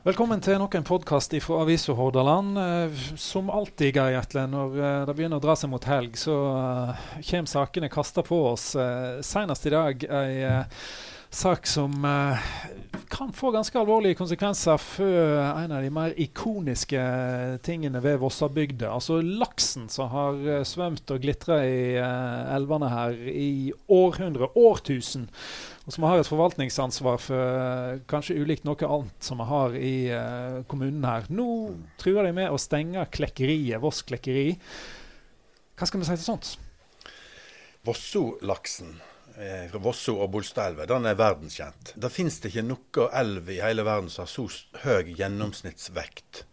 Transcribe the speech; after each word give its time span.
Velkommen 0.00 0.40
til 0.40 0.56
nok 0.56 0.72
en 0.78 0.84
podkast 0.88 1.34
fra 1.44 1.58
Avisa 1.60 1.92
Hordaland. 1.92 2.56
Eh, 2.56 3.00
som 3.20 3.50
alltid, 3.52 3.98
Geir 3.98 4.14
Jetle, 4.14 4.46
når 4.48 4.78
eh, 4.78 5.00
det 5.04 5.14
begynner 5.18 5.36
å 5.36 5.44
dra 5.44 5.52
seg 5.60 5.68
mot 5.68 5.84
helg, 5.84 6.14
så 6.16 6.36
uh, 6.56 7.02
kommer 7.28 7.50
sakene 7.52 7.90
kasta 7.92 8.24
på 8.24 8.38
oss. 8.54 8.70
Senest 9.28 9.68
i 9.68 9.72
dag 9.74 10.06
ei 10.08 10.64
sak 11.30 11.68
som 11.68 11.92
kan 13.12 13.34
få 13.36 13.52
ganske 13.54 13.76
alvorlige 13.78 14.16
konsekvenser 14.18 14.80
for 14.82 15.42
en 15.60 15.74
av 15.76 15.84
de 15.84 15.92
mer 15.94 16.16
ikoniske 16.18 17.02
tingene 17.62 18.00
ved 18.02 18.18
Vossabygda. 18.24 18.88
Altså 18.96 19.20
laksen 19.20 19.86
som 19.92 20.08
har 20.10 20.64
svømt 20.66 21.12
og 21.12 21.20
glitra 21.22 21.60
i 21.62 22.00
elvene 22.00 22.88
her 22.90 23.20
i 23.30 23.70
århundre, 23.92 24.48
årtusen. 24.58 25.28
Og 25.90 25.94
som 25.96 26.04
har 26.06 26.20
et 26.20 26.28
forvaltningsansvar 26.30 27.16
for 27.18 28.02
kanskje 28.06 28.36
ulikt 28.38 28.62
noe 28.62 28.78
annet 28.86 29.26
som 29.26 29.40
vi 29.42 29.46
har 29.48 29.72
i 29.74 29.94
uh, 30.14 30.60
kommunen 30.70 31.02
her. 31.02 31.26
Nå 31.34 31.46
truer 31.98 32.28
de 32.28 32.30
med 32.36 32.54
å 32.54 32.60
stenge 32.62 33.02
klekkeriet, 33.10 33.82
Voss 33.82 34.04
klekkeri. 34.06 34.52
Hva 35.74 35.90
skal 35.90 35.98
vi 35.98 36.06
si 36.06 36.14
til 36.14 36.22
sånt? 36.28 36.52
Vosso-laksen 37.82 38.94
eh, 39.34 39.66
fra 39.72 39.82
Vosso 39.82 40.14
og 40.20 40.30
Bolstadelva 40.36 40.86
den 40.86 41.10
er 41.10 41.18
verdenskjent. 41.18 41.96
Det 41.98 42.14
finnes 42.14 42.38
det 42.38 42.52
ikke 42.52 42.68
noe 42.70 43.10
elv 43.10 43.50
i 43.50 43.58
hele 43.58 43.82
verden 43.82 44.14
som 44.14 44.28
har 44.28 44.30
så 44.30 44.46
høy 44.84 45.10
gjennomsnittsvekt 45.18 46.44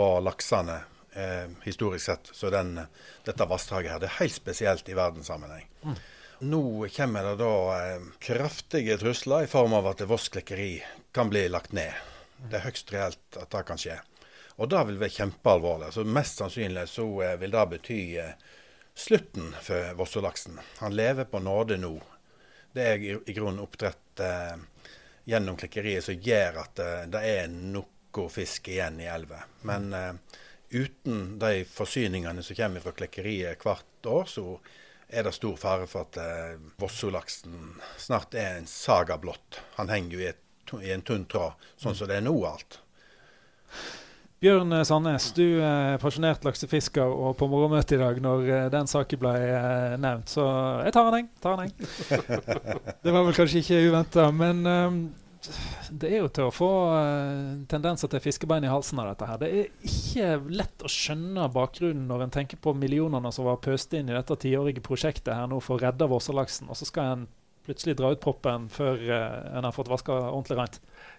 på 0.00 0.12
laksene 0.24 0.80
eh, 1.12 1.50
historisk 1.68 2.08
sett 2.08 2.32
som 2.32 2.78
dette 3.28 3.52
vassdraget 3.52 3.98
her. 3.98 4.00
Det 4.00 4.14
er 4.14 4.20
helt 4.22 4.40
spesielt 4.40 4.88
i 4.88 4.96
verdenssammenheng. 4.96 5.68
Mm. 5.84 5.98
Nå 6.40 6.88
kommer 6.88 7.24
det 7.24 7.36
da 7.36 7.86
eh, 7.86 8.00
kraftige 8.18 8.98
trusler 8.98 9.42
i 9.42 9.46
form 9.46 9.72
av 9.72 9.86
at 9.86 10.00
Voss 10.00 10.28
klekkeri 10.28 10.84
kan 11.12 11.30
bli 11.30 11.48
lagt 11.48 11.72
ned. 11.72 11.90
Det 12.38 12.60
er 12.60 12.66
høyst 12.68 12.92
reelt 12.94 13.38
at 13.40 13.50
det 13.50 13.62
kan 13.66 13.80
skje. 13.80 13.96
Og 14.62 14.70
det 14.70 14.84
vil 14.86 15.00
være 15.00 15.16
kjempealvorlig. 15.16 15.90
Så 15.94 16.06
Mest 16.06 16.38
sannsynlig 16.38 16.86
så 16.92 17.08
eh, 17.26 17.34
vil 17.42 17.56
det 17.56 17.66
bety 17.72 17.98
eh, 18.22 18.30
slutten 18.94 19.50
for 19.62 19.98
Vossolaksen. 19.98 20.60
Han 20.78 20.94
lever 20.94 21.26
på 21.26 21.42
nåde 21.42 21.80
nå. 21.82 21.92
Det 22.70 22.86
er 22.86 23.02
i, 23.02 23.34
grunnen 23.34 23.64
oppdrett 23.64 24.20
gjennom 25.24 25.56
klekkeriet 25.58 26.04
som 26.04 26.18
gjør 26.22 26.58
at 26.60 26.80
det 27.10 27.20
er 27.24 27.46
noe 27.48 28.26
fisk 28.30 28.68
igjen 28.68 28.98
i 29.00 29.06
elva. 29.08 29.38
Men 29.66 29.94
uten 30.70 31.38
de 31.38 31.62
forsyningene 31.70 32.42
som 32.42 32.58
kommer 32.58 32.84
fra 32.84 32.92
klekkeriet 32.98 33.62
hvert 33.62 34.10
år, 34.10 34.26
så 34.28 34.58
er 35.08 35.24
det 35.24 35.34
stor 35.36 35.56
fare 35.56 35.86
for 35.88 36.08
at 36.08 36.18
eh, 36.20 36.58
Vossolaksen 36.80 37.78
snart 38.00 38.36
er 38.36 38.58
en 38.58 38.68
saga 38.68 39.16
blått. 39.20 39.60
Han 39.78 39.88
henger 39.92 40.16
jo 40.16 40.20
i, 40.24 40.28
et, 40.34 40.74
i 40.84 40.92
en 40.92 41.04
tunn 41.04 41.24
tråd, 41.30 41.56
sånn 41.80 41.96
som 41.96 42.10
det 42.10 42.20
er 42.20 42.26
nå 42.26 42.34
alt. 42.48 42.80
Bjørn 44.38 44.70
Sandnes, 44.86 45.32
du 45.34 45.58
er 45.66 45.96
pensjonert 45.98 46.44
laksefisker 46.46 47.10
og 47.10 47.32
på 47.40 47.48
morgenmøtet 47.50 47.96
i 47.96 48.02
dag 48.04 48.20
når 48.22 48.44
eh, 48.46 48.66
den 48.70 48.90
saken 48.90 49.18
ble 49.24 49.32
eh, 49.34 49.96
nevnt, 49.98 50.30
så 50.30 50.44
jeg 50.86 50.94
tar 50.94 51.08
en, 51.08 51.16
eng. 51.18 51.30
Tar 51.42 51.56
en, 51.56 51.64
eng. 51.66 51.72
det 53.02 53.16
var 53.16 53.26
vel 53.26 53.34
kanskje 53.34 53.64
ikke 53.64 53.80
uventa, 53.88 54.28
men 54.30 54.62
um, 54.62 55.00
det 56.02 56.10
er 56.10 56.22
jo 56.22 56.28
til 56.34 56.48
å 56.48 56.54
få 56.54 56.68
uh, 56.90 57.64
tendenser 57.70 58.10
til 58.12 58.22
fiskebein 58.22 58.66
i 58.66 58.70
halsen 58.72 59.00
av 59.02 59.10
dette 59.12 59.28
her. 59.28 59.40
Det 59.40 59.48
er 59.48 59.88
ikke 59.90 60.54
lett 60.60 60.84
å 60.84 60.90
skjønne 60.92 61.48
bakgrunnen 61.54 62.08
når 62.10 62.26
en 62.26 62.34
tenker 62.34 62.60
på 62.62 62.74
millionene 62.76 63.32
som 63.34 63.46
var 63.48 63.60
pøst 63.64 63.94
inn 63.96 64.10
i 64.10 64.16
dette 64.16 64.38
tiårige 64.42 64.84
prosjektet 64.84 65.34
her 65.34 65.50
nå 65.50 65.60
for 65.64 65.78
å 65.78 65.82
redde 65.84 66.08
Vossalaksen, 66.10 66.70
og 66.70 66.78
så 66.78 66.88
skal 66.88 67.12
en 67.12 67.26
plutselig 67.68 67.98
dra 67.98 68.14
ut 68.14 68.22
proppen 68.24 68.68
før 68.72 69.00
uh, 69.08 69.56
en 69.58 69.68
har 69.68 69.76
fått 69.76 69.90
vaska 69.92 70.14
ordentlig 70.28 70.58
rent. 70.60 70.78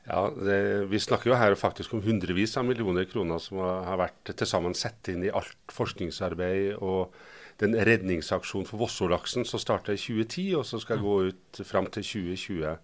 Ja, 0.09 0.28
det, 0.34 0.59
Vi 0.92 1.02
snakker 1.02 1.31
jo 1.31 1.40
her 1.40 1.56
faktisk 1.59 1.94
om 1.95 2.03
hundrevis 2.03 2.58
av 2.58 2.67
millioner 2.67 3.08
kroner 3.09 3.42
som 3.44 3.62
har 3.62 4.00
vært 4.02 4.34
til 4.34 4.50
sammen 4.50 4.78
satt 4.78 5.12
inn 5.14 5.28
i 5.28 5.34
alt 5.34 5.75
forskningsarbeid 5.75 6.80
og 6.80 7.14
den 7.59 7.75
redningsaksjonen 7.75 8.67
for 8.67 8.80
Vossolaksen 8.80 9.45
som 9.47 9.59
starta 9.59 9.91
i 9.91 10.00
2010, 10.00 10.53
og 10.59 10.66
som 10.68 10.80
skal 10.80 11.01
gå 11.03 11.16
ut 11.30 11.59
fram 11.68 11.90
til 11.91 12.06
2020. 12.07 12.78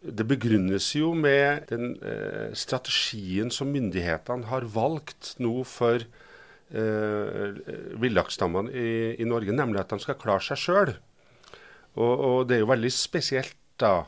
Det 0.00 0.24
begrunnes 0.24 0.86
jo 0.96 1.12
med 1.12 1.66
den 1.68 1.92
eh, 2.00 2.54
strategien 2.56 3.50
som 3.52 3.68
myndighetene 3.68 4.48
har 4.48 4.64
valgt 4.72 5.34
nå 5.44 5.60
for 5.68 6.00
eh, 6.00 7.58
villaksstammene 8.00 8.72
i, 8.72 8.92
i, 9.20 9.26
Norge, 9.28 9.52
nemlig 9.52 9.82
at 9.82 9.92
de 9.92 10.00
skal 10.00 10.16
klare 10.20 10.44
seg 10.46 10.62
sjøl. 10.62 10.94
Og, 11.98 12.14
og, 12.14 12.38
det 12.48 12.56
er 12.56 12.64
jo 12.64 12.70
veldig 12.70 12.92
spesielt 12.94 13.58
da, 13.80 14.06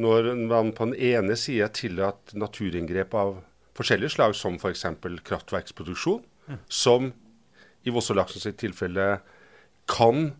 når 0.00 0.30
man 0.48 0.72
på 0.76 0.88
den 0.88 0.96
ene 1.12 1.36
sida 1.36 1.68
tillater 1.76 2.40
naturinngrep 2.40 3.12
av 3.18 3.36
forskjellige 3.76 4.14
slag, 4.16 4.36
som 4.38 4.56
f.eks. 4.56 4.86
kraftverksproduksjon, 5.28 6.24
mm. 6.48 6.60
som 6.72 7.12
i 7.84 7.92
Vossolaksens 7.92 8.48
tilfelle 8.56 9.18
kan 9.90 10.30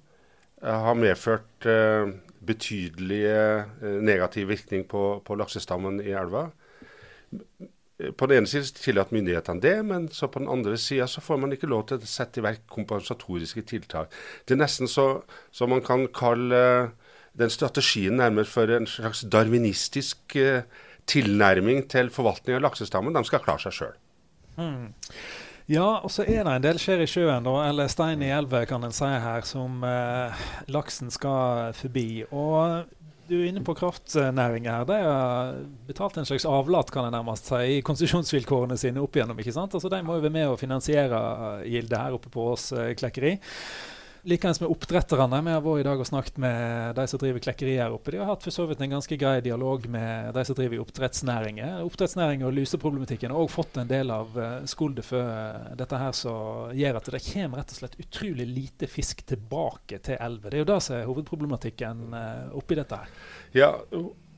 ha 0.64 0.94
medført 0.96 1.66
eh, 1.68 2.08
betydelig 2.46 3.22
eh, 3.30 3.72
negativ 4.04 4.48
virkning 4.52 4.84
på, 4.88 5.04
på, 5.24 5.36
laksestammen 5.40 6.00
i 6.04 6.14
elva. 6.16 6.48
På 8.18 8.26
den 8.26 8.42
ene 8.42 8.50
siden 8.50 8.74
tillater 8.78 9.14
myndighetene 9.14 9.62
det, 9.62 9.74
men 9.86 10.08
så 10.12 10.26
på 10.28 10.42
den 10.42 10.50
andre 10.50 10.76
sida 10.80 11.06
så 11.10 11.22
får 11.22 11.38
man 11.40 11.54
ikke 11.54 11.70
lov 11.70 11.86
til 11.88 12.02
å 12.02 12.10
sette 12.10 12.40
i 12.40 12.44
verk 12.44 12.64
kompensatoriske 12.70 13.62
tiltak. 13.70 14.12
Det 14.44 14.56
er 14.56 14.62
nesten 14.64 14.90
så, 14.90 15.08
så 15.54 15.68
man 15.70 15.84
kan 15.86 16.08
kalle 16.14 16.62
eh, 16.64 17.14
den 17.38 17.50
strategien 17.50 18.18
nærmest 18.18 18.52
for 18.54 18.70
en 18.70 18.86
slags 18.86 19.24
darwinistisk 19.30 20.36
eh, 20.38 20.66
tilnærming 21.10 21.84
til 21.90 22.10
forvaltning 22.14 22.58
av 22.58 22.64
laksestammen. 22.68 23.14
De 23.14 23.24
skal 23.26 23.42
klare 23.44 23.66
seg 23.66 23.78
sjøl. 23.78 23.96
Mm. 24.54 24.92
Ja, 25.70 26.02
og 26.04 26.10
så 26.12 26.26
er 26.28 26.42
det 26.44 26.52
en 26.58 26.64
del 26.66 26.78
skjer 26.80 27.00
i 27.00 27.08
sjøen, 27.08 27.46
da, 27.46 27.54
eller 27.70 27.88
stein 27.88 28.20
i 28.20 28.28
elva, 28.36 28.66
kan 28.68 28.84
en 28.84 28.92
si 28.92 29.08
her, 29.08 29.46
som 29.48 29.80
eh, 29.88 30.42
laksen 30.68 31.08
skal 31.12 31.72
forbi. 31.78 32.26
Og 32.28 32.84
du 33.30 33.38
er 33.38 33.46
inne 33.48 33.62
på 33.64 33.72
kraftnæringa 33.78 34.74
her. 34.74 34.84
De 34.90 34.98
har 35.00 35.54
betalt 35.88 36.18
en 36.20 36.28
slags 36.28 36.44
avlat, 36.44 36.92
kan 36.92 37.08
jeg 37.08 37.14
nærmest 37.16 37.48
si, 37.48 37.62
i 37.78 37.80
konsesjonsvilkårene 37.86 38.76
sine 38.76 39.00
opp 39.00 39.16
igjennom. 39.16 39.40
ikke 39.40 39.56
sant? 39.56 39.72
Altså, 39.72 39.88
De 39.88 40.02
må 40.04 40.18
jo 40.18 40.26
være 40.26 40.36
med 40.36 40.52
å 40.52 40.60
finansiere 40.60 41.22
gildet 41.64 41.96
her 41.96 42.18
oppe 42.18 42.32
på 42.34 42.44
Ås 42.52 42.68
eh, 42.76 42.92
klekkeri. 43.00 43.38
Likeens 44.24 44.56
med 44.60 44.70
oppdretterne. 44.72 45.42
Vi 45.44 45.52
har 45.52 45.60
vært 45.60 45.82
i 45.82 45.84
dag 45.84 46.00
og 46.00 46.06
snakket 46.08 46.38
med 46.40 46.94
de 46.96 47.04
som 47.10 47.20
driver 47.20 47.42
klekkeri 47.44 47.74
her 47.76 47.92
oppe. 47.92 48.14
De 48.14 48.22
har 48.22 48.30
hatt 48.30 48.44
for 48.46 48.54
så 48.54 48.64
vidt 48.64 48.80
en 48.80 48.94
ganske 48.94 49.18
grei 49.20 49.34
dialog 49.44 49.84
med 49.92 50.30
de 50.32 50.44
som 50.48 50.56
driver 50.56 50.78
i 50.78 50.80
oppdrettsnæringen. 50.80 51.82
Oppdrettsnæringen 51.84 52.46
og 52.48 52.54
luseproblematikken 52.56 53.34
har 53.34 53.42
òg 53.42 53.52
fått 53.52 53.76
en 53.82 53.90
del 53.90 54.12
av 54.14 54.32
skulder 54.64 54.84
skuldet 54.84 55.06
for 55.06 55.28
uh, 55.28 55.74
dette 55.76 55.98
her 56.00 56.14
som 56.16 56.72
gjør 56.76 56.98
at 56.98 57.10
det 57.12 57.20
kommer 57.26 57.60
rett 57.60 57.74
og 57.74 57.78
slett 57.78 57.98
utrolig 58.00 58.46
lite 58.48 58.88
fisk 58.90 59.20
tilbake 59.28 60.00
til 60.04 60.16
elva. 60.20 60.50
Det 60.50 60.58
er 60.58 60.64
jo 60.64 60.70
det 60.72 60.78
som 60.86 60.96
er 60.96 61.08
hovedproblematikken 61.08 62.04
uh, 62.14 62.54
oppi 62.58 62.78
dette 62.78 63.00
her. 63.00 63.12
Ja, 63.56 63.70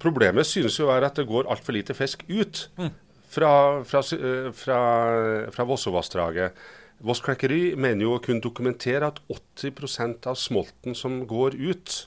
problemet 0.02 0.48
synes 0.50 0.78
jo 0.80 0.90
er 0.94 1.06
at 1.06 1.18
det 1.18 1.28
går 1.30 1.50
altfor 1.50 1.76
lite 1.76 1.94
fisk 1.94 2.26
ut 2.26 2.66
mm. 2.78 2.90
fra, 3.38 3.52
fra, 3.86 4.02
fra, 4.64 4.80
fra 5.54 5.68
Vossovassdraget. 5.70 6.66
Voss 7.04 7.20
Klekkeri 7.20 7.74
mener 7.76 8.06
jo 8.06 8.14
å 8.16 8.22
kunne 8.24 8.44
dokumentere 8.44 9.10
at 9.10 9.20
80% 9.28 10.28
av 10.30 10.38
smolten 10.40 10.96
som 10.96 11.24
går 11.28 11.58
ut, 11.58 12.06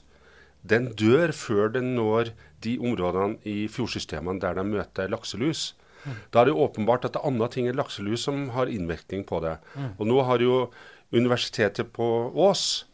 den 0.66 0.90
dør 0.98 1.32
før 1.32 1.70
den 1.76 1.94
når 1.96 2.32
de 2.64 2.76
områdene 2.82 3.38
i 3.48 3.64
fjordsystemene 3.72 4.42
der 4.42 4.58
de 4.58 4.66
møter 4.66 5.12
lakselus. 5.12 5.70
Mm. 6.04 6.18
Da 6.32 6.42
er 6.42 6.50
det 6.50 6.58
åpenbart 6.64 7.06
at 7.06 7.14
det 7.14 7.22
er 7.22 7.30
andre 7.30 7.48
ting 7.52 7.70
enn 7.70 7.78
lakselus 7.78 8.26
som 8.26 8.48
har 8.56 8.72
innvirkning 8.72 9.24
på 9.28 9.40
det. 9.44 9.56
Mm. 9.76 9.90
Og 9.96 10.10
nå 10.10 10.22
har 10.28 10.44
jo 10.44 10.62
Universitetet 11.10 11.88
på 11.90 12.06
Ås 12.38 12.84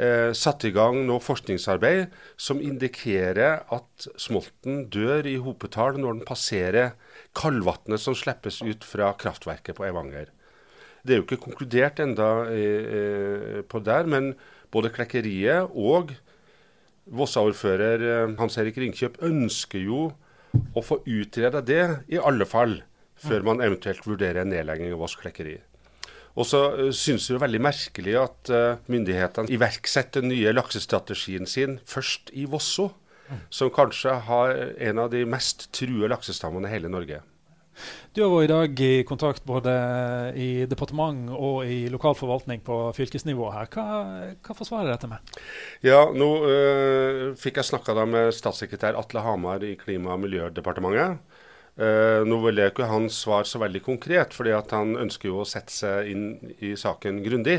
eh, 0.00 0.32
satt 0.32 0.64
i 0.64 0.72
gang 0.72 1.02
noe 1.04 1.20
forskningsarbeid 1.20 2.14
som 2.40 2.62
indikerer 2.64 3.66
at 3.72 4.06
smolten 4.20 4.86
dør 4.92 5.28
i 5.28 5.36
hopetall 5.44 6.00
når 6.00 6.16
den 6.16 6.28
passerer 6.28 6.94
kaldvannet 7.36 8.00
som 8.00 8.16
slippes 8.16 8.62
ut 8.64 8.88
fra 8.88 9.12
kraftverket 9.20 9.76
på 9.76 9.84
Evanger. 9.84 10.32
Det 11.06 11.14
er 11.14 11.20
jo 11.20 11.26
ikke 11.26 11.44
konkludert 11.44 12.00
enda 12.02 12.28
eh, 12.50 13.62
på 13.68 13.80
der, 13.84 14.08
men 14.10 14.32
både 14.74 14.90
Klekkeriet 14.94 15.70
og 15.70 16.12
Vossa-ordfører 17.06 18.02
eh, 18.02 18.34
Hans 18.40 18.58
Erik 18.58 18.80
Ringkjøp 18.82 19.20
ønsker 19.26 19.84
jo 19.86 20.08
å 20.74 20.82
få 20.82 20.98
utreda 21.04 21.62
det, 21.62 21.84
i 22.10 22.18
alle 22.18 22.46
fall, 22.48 22.80
før 23.20 23.44
man 23.46 23.62
eventuelt 23.64 24.04
vurderer 24.08 24.42
en 24.42 24.52
nedlegging 24.52 24.92
av 24.92 25.00
Voss 25.04 25.16
Klekkeri. 25.20 25.58
Og 26.36 26.44
så 26.48 26.60
uh, 26.76 26.90
synes 26.92 27.28
det 27.30 27.38
veldig 27.40 27.60
merkelig 27.64 28.16
at 28.20 28.50
myndighetene 28.92 29.52
iverksetter 29.52 30.24
den 30.24 30.34
nye 30.34 30.52
laksestrategien 30.52 31.48
sin 31.48 31.78
først 31.88 32.32
i 32.36 32.44
Vosso, 32.48 32.90
som 33.50 33.72
kanskje 33.74 34.18
har 34.28 34.52
en 34.90 35.00
av 35.02 35.08
de 35.12 35.24
mest 35.28 35.68
true 35.76 36.08
laksestammene 36.12 36.68
i 36.68 36.74
hele 36.76 36.92
Norge. 36.92 37.22
Du 38.16 38.22
har 38.22 38.30
vært 38.32 38.48
i 38.48 38.52
dag 38.52 38.82
i 38.86 39.04
kontakt 39.08 39.44
både 39.48 39.72
i 40.40 40.50
departement 40.68 41.30
og 41.36 41.68
i 41.68 41.86
lokal 41.92 42.16
forvaltning 42.16 42.62
på 42.64 42.78
fylkesnivå 42.96 43.50
her. 43.52 43.68
Hva, 43.72 43.86
hva 44.40 44.56
forsvarer 44.56 44.94
dette 44.94 45.10
med? 45.10 45.40
Ja, 45.84 46.06
Nå 46.16 46.30
øh, 46.48 47.34
fikk 47.38 47.60
jeg 47.60 47.70
snakka 47.70 47.96
med 48.08 48.32
statssekretær 48.36 48.96
Atle 48.96 49.24
Hamar 49.26 49.64
i 49.66 49.74
Klima- 49.80 50.14
og 50.16 50.24
miljødepartementet. 50.24 51.20
Uh, 51.76 52.22
nå 52.24 52.38
vil 52.40 52.56
jeg 52.56 52.72
ikke 52.72 52.88
hans 52.88 53.18
svar 53.26 53.44
så 53.44 53.60
veldig 53.60 53.82
konkret, 53.84 54.32
fordi 54.32 54.54
han 54.56 54.94
ønsker 54.96 55.28
jo 55.28 55.42
å 55.42 55.48
sette 55.48 55.74
seg 55.74 56.08
inn 56.08 56.54
i 56.64 56.72
saken 56.72 57.18
grundig. 57.20 57.58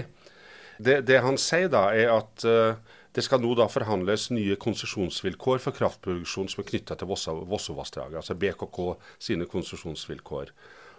Det, 0.81 1.03
det, 1.05 1.19
han 1.21 1.37
sier 1.41 1.69
da, 1.69 1.83
er 1.93 2.09
at 2.15 2.45
uh, 2.49 2.96
det 3.15 3.24
skal 3.25 3.42
nå 3.42 3.54
da 3.57 3.68
forhandles 3.71 4.30
nye 4.36 4.57
konsesjonsvilkår 4.62 5.62
for 5.63 5.75
kraftproduksjon 5.77 6.50
som 6.51 6.63
er 6.63 6.69
knytta 6.71 6.98
til 7.00 7.09
Vossovassdraget, 7.09 8.19
altså 8.19 8.38
BKK 8.38 8.81
sine 9.30 9.48
konsesjonsvilkår. 9.50 10.51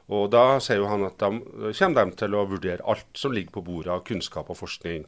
Og 0.09 0.31
Da 0.33 0.59
sier 0.65 0.81
jo 0.81 0.89
han 0.89 1.05
at 1.05 1.21
de 1.21 1.73
kommer 1.77 2.07
de 2.09 2.17
til 2.17 2.37
å 2.37 2.47
vurdere 2.49 2.87
alt 2.89 3.11
som 3.19 3.35
ligger 3.35 3.59
på 3.59 3.65
bordet 3.67 3.93
av 3.93 4.07
kunnskap 4.09 4.49
og 4.49 4.57
forskning 4.57 5.05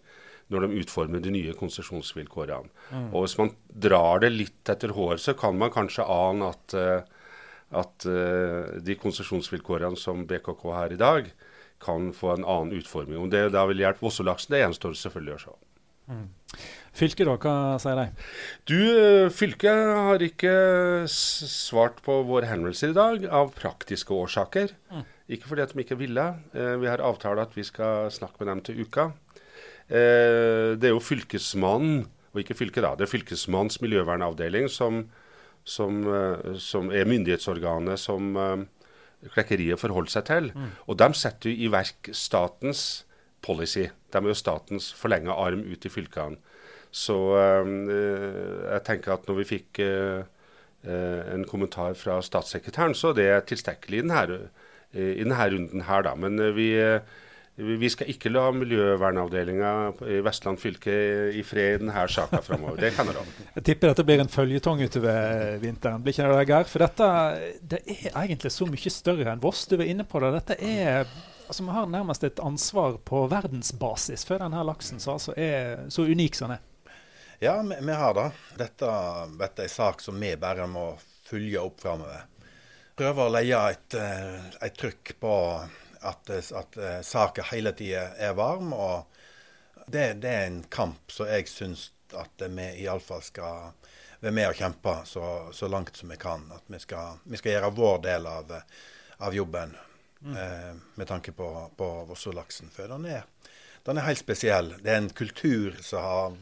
når 0.51 0.67
de 0.67 0.81
utformer 0.83 1.23
de 1.23 1.33
nye 1.33 1.55
konsesjonsvilkårene. 1.57 2.69
Mm. 2.91 3.09
Og 3.15 3.25
Hvis 3.25 3.39
man 3.39 3.55
drar 3.71 4.21
det 4.21 4.33
litt 4.35 4.73
etter 4.73 4.93
håret, 4.97 5.23
så 5.23 5.35
kan 5.39 5.57
man 5.57 5.73
kanskje 5.73 6.05
ane 6.05 6.51
at, 6.51 6.75
uh, 6.75 7.39
at 7.81 8.07
uh, 8.07 8.77
de 8.83 8.99
konsesjonsvilkårene 8.99 9.97
som 9.97 10.27
BKK 10.27 10.67
har 10.75 10.93
i 10.93 11.01
dag, 11.01 11.31
kan 11.81 12.11
få 12.13 12.35
en 12.35 12.45
annen 12.45 12.75
utforming. 12.77 13.17
Om 13.23 13.31
det 13.33 13.47
da 13.55 13.63
vil 13.71 13.81
hjelpe 13.81 14.05
Vossolaksen, 14.05 14.53
det 14.53 14.65
gjenstår 14.65 14.99
selvfølgelig 15.01 15.37
å 15.39 15.43
se. 15.47 15.55
Mm. 16.11 16.29
Fylket, 17.01 17.29
da? 17.29 17.37
Hva 17.39 17.79
sier 17.81 17.97
de? 17.97 18.07
Du, 18.69 18.77
eh, 18.77 19.31
Fylket 19.33 19.91
har 19.95 20.23
ikke 20.25 20.55
svart 21.09 22.01
på 22.05 22.21
våre 22.27 22.49
henvendelser 22.51 22.91
i 22.91 22.97
dag, 22.97 23.27
av 23.31 23.53
praktiske 23.55 24.13
årsaker. 24.13 24.75
Mm. 24.91 25.05
Ikke 25.31 25.47
fordi 25.47 25.63
at 25.63 25.75
de 25.75 25.85
ikke 25.85 26.01
ville. 26.01 26.27
Eh, 26.53 26.75
vi 26.83 26.91
har 26.91 27.05
avtale 27.07 27.47
at 27.47 27.55
vi 27.55 27.63
skal 27.65 28.11
snakke 28.11 28.43
med 28.43 28.51
dem 28.51 28.61
til 28.67 28.83
uka. 28.83 29.13
Eh, 29.89 30.75
det 30.77 30.91
er 30.91 30.95
jo 30.97 31.03
Fylkesmannen, 31.03 32.09
og 32.35 32.43
ikke 32.43 32.59
fylket 32.59 32.85
da, 32.85 32.95
det 32.95 33.07
er 33.07 33.11
Fylkesmannens 33.11 33.81
miljøvernavdeling 33.83 34.69
som, 34.71 35.09
som, 35.67 36.05
som 36.63 36.93
er 36.95 37.09
myndighetsorganet 37.11 37.99
som 37.99 38.37
klekkeriet 39.35 39.81
forholder 39.81 40.15
seg 40.15 40.29
til. 40.29 40.51
Mm. 40.55 40.69
Og 40.87 40.99
de 41.01 41.09
setter 41.19 41.51
jo 41.51 41.57
i 41.67 41.73
verk 41.73 42.13
statens 42.15 43.05
policy. 43.43 43.87
De 44.13 44.21
er 44.21 44.31
jo 44.31 44.37
statens 44.37 44.91
forlenga 44.97 45.37
arm 45.37 45.65
ut 45.67 45.87
i 45.87 45.93
fylkene. 45.93 46.41
Så 46.91 47.17
øh, 47.39 47.73
jeg 48.67 48.83
tenker 48.87 49.15
at 49.15 49.29
når 49.29 49.41
vi 49.41 49.49
fikk 49.53 49.81
øh, 49.85 50.23
en 51.35 51.45
kommentar 51.47 51.95
fra 51.95 52.19
statssekretæren, 52.23 52.95
så 52.95 53.13
det 53.13 53.29
er 53.31 53.47
tilstrekkelig 53.47 54.01
i 54.01 54.03
denne, 54.03 54.39
i 54.95 55.23
denne 55.23 55.51
runden 55.55 55.85
her, 55.87 56.03
da. 56.03 56.15
Men 56.19 56.41
vi 56.57 56.73
vi 57.61 57.89
skal 57.93 58.09
ikke 58.09 58.31
la 58.33 58.47
miljøvernavdelinga 58.55 59.71
i 60.09 60.21
Vestland 60.25 60.61
fylke 60.63 60.93
i 61.37 61.43
fred 61.45 61.75
i 61.75 61.81
denne 61.83 62.05
saka 62.09 62.41
framover. 62.45 62.79
Det 62.81 62.93
kan 62.97 63.11
jeg 63.11 63.19
love. 63.19 63.35
Jeg 63.57 63.65
tipper 63.67 63.91
dette 63.91 64.05
blir 64.09 64.23
en 64.23 64.33
føljetong 64.33 64.81
utover 64.87 65.59
vinteren. 65.61 66.01
Blir 66.05 66.15
ikke 66.15 66.31
det, 66.31 66.47
Geir? 66.49 66.71
For 66.71 66.85
dette 66.85 67.11
det 67.75 67.83
er 67.89 68.17
egentlig 68.23 68.53
så 68.55 68.69
mye 68.69 68.95
større 68.95 69.35
enn 69.35 69.43
Voss. 69.43 69.67
Du 69.69 69.77
var 69.77 69.91
inne 69.91 70.07
på 70.09 70.23
det. 70.25 70.33
Dette 70.39 70.57
er 70.63 71.11
altså 71.51 71.63
Vi 71.63 71.71
har 71.71 71.87
nærmest 71.87 72.25
et 72.25 72.39
ansvar 72.39 72.93
på 72.93 73.25
verdensbasis 73.27 74.23
for 74.25 74.39
denne 74.39 74.61
laksen 74.63 75.01
som 75.03 75.17
altså 75.17 75.33
er 75.35 75.89
så 75.91 76.05
unik 76.07 76.37
som 76.39 76.53
den 76.53 76.61
er. 76.61 76.93
Ja, 77.43 77.57
vi, 77.63 77.75
vi, 77.81 77.97
har 77.99 78.15
det. 78.15 78.27
Dette, 78.61 78.87
er 78.87 79.63
en 79.65 79.73
sak 79.73 80.05
som 80.05 80.21
vi 80.21 80.31
bare 80.39 80.69
må 80.71 80.93
følge 81.27 81.59
opp 81.59 81.83
framover. 81.83 82.23
Prøve 82.95 83.27
å 83.27 83.35
leie 83.35 83.65
et, 83.73 83.99
eh, 83.99 84.47
et 84.63 84.79
trykk 84.79 85.17
på 85.19 85.35
at, 86.13 86.31
at 86.31 86.81
saken 87.03 87.51
hele 87.51 87.75
tida 87.75 88.07
er 88.15 88.39
varm. 88.39 88.71
og 88.73 89.11
det, 89.91 90.21
det, 90.23 90.31
er 90.31 90.47
en 90.47 90.63
kamp 90.71 91.11
som 91.11 91.27
jeg 91.35 91.51
syns 91.51 91.91
at 92.15 92.47
vi 92.47 92.71
iallfall 92.85 93.27
skal 93.27 93.73
være 94.21 94.39
med 94.39 94.53
og 94.53 94.59
kjempe 94.63 94.99
så, 95.03 95.27
så, 95.51 95.67
langt 95.67 95.99
som 95.99 96.15
vi 96.15 96.23
kan. 96.29 96.47
At 96.55 96.71
vi 96.71 96.79
skal, 96.79 97.19
vi 97.25 97.43
skal 97.43 97.57
gjøre 97.57 97.75
vår 97.75 98.03
del 98.07 98.35
av, 98.39 98.59
av 99.19 99.35
jobben 99.35 99.75
mm. 100.23 100.37
eh, 100.37 100.71
med 100.95 101.09
tanke 101.09 101.33
på, 101.37 101.49
på 101.77 101.91
Vossolaksen. 102.09 102.71
For 102.75 102.91
den 102.91 103.09
er, 103.11 103.27
den 103.87 103.99
er, 103.99 104.09
helt 104.09 104.23
spesiell. 104.23 104.75
Det 104.81 104.93
er 104.93 105.03
en 105.03 105.13
kultur 105.17 105.77
som 105.85 106.07
har 106.07 106.39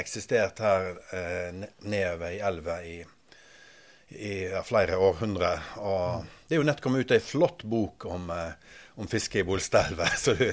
eksistert 0.00 0.60
her 0.64 0.92
eh, 1.16 1.64
nedover 1.86 2.34
i 2.34 2.42
elva 2.44 2.80
i, 2.82 2.98
i 4.16 4.34
flere 4.66 4.98
århundrer. 4.98 5.72
Og 5.78 6.22
mm. 6.22 6.30
det 6.46 6.56
er 6.56 6.62
jo 6.62 6.68
nett 6.70 6.84
kommet 6.84 7.06
ut 7.06 7.16
ei 7.16 7.22
flott 7.24 7.66
bok 7.68 8.08
om 8.10 8.30
eh, 8.34 8.54
om 9.00 9.08
fiske 9.08 9.38
i 9.38 9.44
Bolstadelva, 9.44 10.06
Så 10.16 10.34
du 10.34 10.52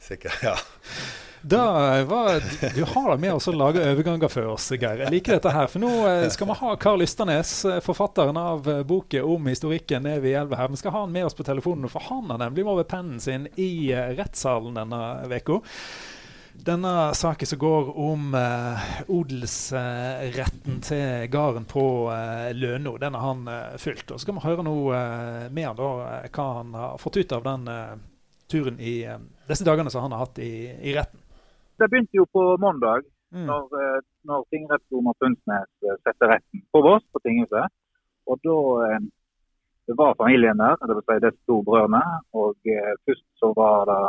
sikkert, 0.00 0.42
ja. 0.42 0.56
Da 1.42 2.04
var, 2.04 2.74
du 2.74 2.84
har 2.84 3.18
med 3.18 3.32
oss 3.32 3.48
å 3.48 3.52
lage 3.54 3.82
overganger 3.92 4.30
for 4.32 4.50
oss, 4.54 4.70
Geir. 4.74 5.04
Jeg 5.04 5.12
liker 5.12 5.36
dette 5.36 5.52
her. 5.54 5.68
For 5.70 5.82
nå 5.82 5.90
eh, 6.08 6.26
skal 6.34 6.50
vi 6.50 6.56
ha 6.58 6.74
Karl 6.82 7.04
Ysternes, 7.04 7.52
eh, 7.68 7.78
forfatteren 7.84 8.36
av 8.40 8.66
eh, 8.68 8.82
boken 8.86 9.28
om 9.36 9.46
historikken 9.46 10.02
nede 10.02 10.24
ved 10.24 10.34
elva 10.40 10.58
her. 10.58 10.72
Vi 10.72 10.80
skal 10.80 10.96
ha 10.96 11.04
han 11.04 11.14
med 11.14 11.28
oss 11.28 11.38
på 11.38 11.46
telefonen, 11.46 11.86
for 11.92 12.02
han 12.10 12.32
har 12.32 12.42
nemlig 12.42 12.66
vært 12.66 12.90
pennen 12.90 13.22
sin 13.22 13.46
i 13.54 13.70
rettssalen 14.18 14.78
denne 14.80 15.02
uka. 15.30 15.60
Denne 16.58 17.14
saken 17.14 17.46
som 17.46 17.58
går 17.62 17.92
om 18.02 18.34
eh, 18.34 18.88
odelsretten 19.14 20.80
til 20.82 21.28
gården 21.30 21.68
på 21.70 21.84
eh, 22.10 22.50
Løno, 22.58 22.96
den 22.98 23.14
har 23.14 23.26
han 23.28 23.46
eh, 23.52 23.78
fulgt. 23.78 24.10
Og 24.10 24.18
Så 24.18 24.26
skal 24.26 24.40
vi 24.40 24.46
høre 24.48 24.66
noe 24.66 24.98
eh, 24.98 25.46
mer 25.54 25.78
da, 25.78 25.92
hva 26.26 26.50
han 26.58 26.74
har 26.74 26.98
fått 26.98 27.20
ut 27.22 27.36
av 27.38 27.46
den 27.46 27.70
turen 28.50 28.80
i 28.80 29.04
disse 29.46 29.64
dagene 29.64 29.92
som 29.92 30.02
han 30.02 30.16
har 30.16 30.26
hatt 30.26 30.42
i, 30.42 30.50
i 30.82 30.98
retten. 30.98 31.22
Det 31.78 31.88
begynte 31.88 32.18
jo 32.18 32.26
på 32.32 32.44
mandag, 32.60 33.06
mm. 33.34 33.46
når, 33.46 34.02
når 34.28 34.46
tingrettsdommer 34.50 35.14
Fundsnes 35.22 35.70
setter 36.02 36.34
retten 36.34 36.64
på 36.72 36.82
Voss, 36.82 37.04
på 37.12 37.22
tinghuset. 37.22 37.70
Og 38.28 38.40
da 38.44 38.58
det 39.88 39.96
var 39.96 40.18
familien 40.18 40.58
der, 40.60 40.76
det 40.84 40.96
vil 40.98 41.06
si 41.06 41.20
disse 41.24 41.40
to 41.48 41.62
brødrene. 41.64 42.02
Og 42.36 42.56
først 43.06 43.24
så 43.40 43.52
var 43.56 43.86
det 43.88 44.02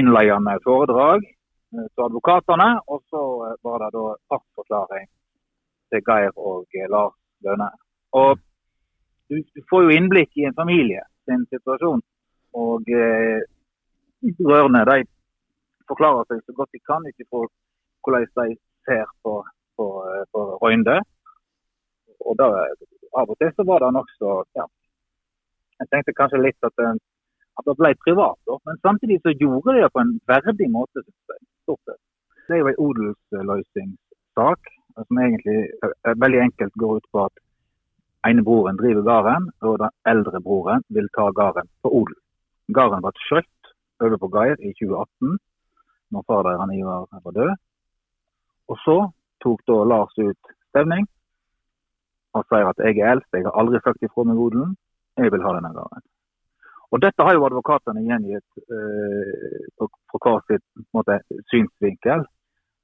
innledende 0.00 0.56
foredrag 0.64 1.28
Eh, 1.74 1.86
til 1.94 2.04
advokatene. 2.08 2.68
Og 2.92 3.02
så 3.10 3.22
eh, 3.46 3.56
var 3.66 3.76
det 3.82 3.90
da 3.96 4.04
fartsforklaring 4.30 5.06
til 5.90 6.02
Geir 6.08 6.32
og 6.36 6.78
eh, 6.78 6.88
Lars 6.94 7.16
Lønne. 7.44 7.70
Og 8.20 8.38
du, 9.28 9.36
du, 9.54 9.60
får 9.70 9.86
jo 9.86 9.96
innblikk 9.96 10.30
i 10.38 10.46
en 10.46 10.58
familie 10.62 11.02
sin 11.26 11.42
situasjon. 11.50 12.02
Og 12.66 12.92
eh, 13.02 13.42
rørene 14.50 14.84
de 14.90 15.00
forklarer 15.90 16.28
seg 16.28 16.42
så 16.44 16.54
godt 16.58 16.74
de 16.74 16.82
kan 16.90 17.06
ut 17.06 17.24
ifra 17.24 17.46
hvordan 18.06 18.26
de 18.38 18.56
ser 18.86 19.06
på, 19.22 19.34
på, 19.76 19.86
på 20.32 20.44
Røynde. 20.62 20.96
Og 22.26 22.38
da, 22.40 22.48
av 23.20 23.30
og 23.30 23.38
til 23.40 23.52
så 23.54 23.66
var 23.66 23.82
det 23.82 23.92
nokså 23.94 24.32
ja, 24.58 24.64
Jeg 25.80 25.90
tenkte 25.92 26.16
kanskje 26.20 26.42
litt 26.42 26.68
at, 26.68 26.84
at 27.58 27.68
det 27.68 27.76
ble 27.80 27.92
privat, 28.04 28.54
men 28.68 28.82
samtidig 28.86 29.20
så 29.22 29.34
gjorde 29.34 29.76
de 29.76 29.84
det 29.84 29.92
på 29.92 30.02
en 30.02 30.14
verdig 30.30 30.70
måte. 30.72 31.04
Stort 31.66 31.82
sett. 31.84 32.02
Det 32.46 32.54
er 32.54 32.62
jo 32.62 32.70
en 32.70 32.82
odelsløsningssak 32.86 34.70
som 34.96 35.18
egentlig 35.18 35.58
veldig 36.24 36.40
enkelt 36.46 36.78
går 36.82 37.00
ut 37.00 37.08
på 37.12 37.24
at 37.26 37.42
ene 38.28 38.44
broren 38.46 38.78
driver 38.80 39.02
gården, 39.06 39.50
og 39.66 39.80
den 39.82 39.92
eldre 40.12 40.40
broren 40.42 40.86
vil 40.94 41.08
ta 41.18 41.26
gården 41.40 41.68
på 41.82 41.92
odel. 42.00 42.16
Gården 42.78 43.04
ble 43.04 43.12
kjøpt 43.28 43.72
over 44.04 44.20
på 44.22 44.30
Geir 44.34 44.56
i 44.62 44.72
2018, 44.78 45.36
når 46.10 46.22
far 46.26 46.48
Ivar 46.72 47.06
var 47.24 47.32
død. 47.32 47.54
Og 48.68 48.76
så 48.84 48.98
tok 49.42 49.60
da 49.68 49.84
Lars 49.84 50.18
ut 50.18 50.52
stevning 50.70 51.06
og 52.36 52.44
sier 52.50 52.68
at 52.68 52.82
jeg 52.84 52.98
er 53.00 53.14
eldst, 53.14 53.32
jeg 53.32 53.46
har 53.46 53.56
aldri 53.56 53.80
sagt 53.80 54.02
ifra 54.04 54.24
meg 54.28 54.36
odelen, 54.36 54.76
jeg 55.16 55.32
vil 55.32 55.44
ha 55.46 55.54
denne 55.56 55.72
gården. 55.72 56.04
Og 56.92 57.02
Dette 57.02 57.24
har 57.24 57.34
jo 57.34 57.46
advokatene 57.46 58.04
gjengitt 58.04 58.60
på 59.78 59.88
fra 60.12 60.20
hver 60.24 60.42
sitt 60.50 60.64
måte, 60.94 61.18
synsvinkel. 61.50 62.26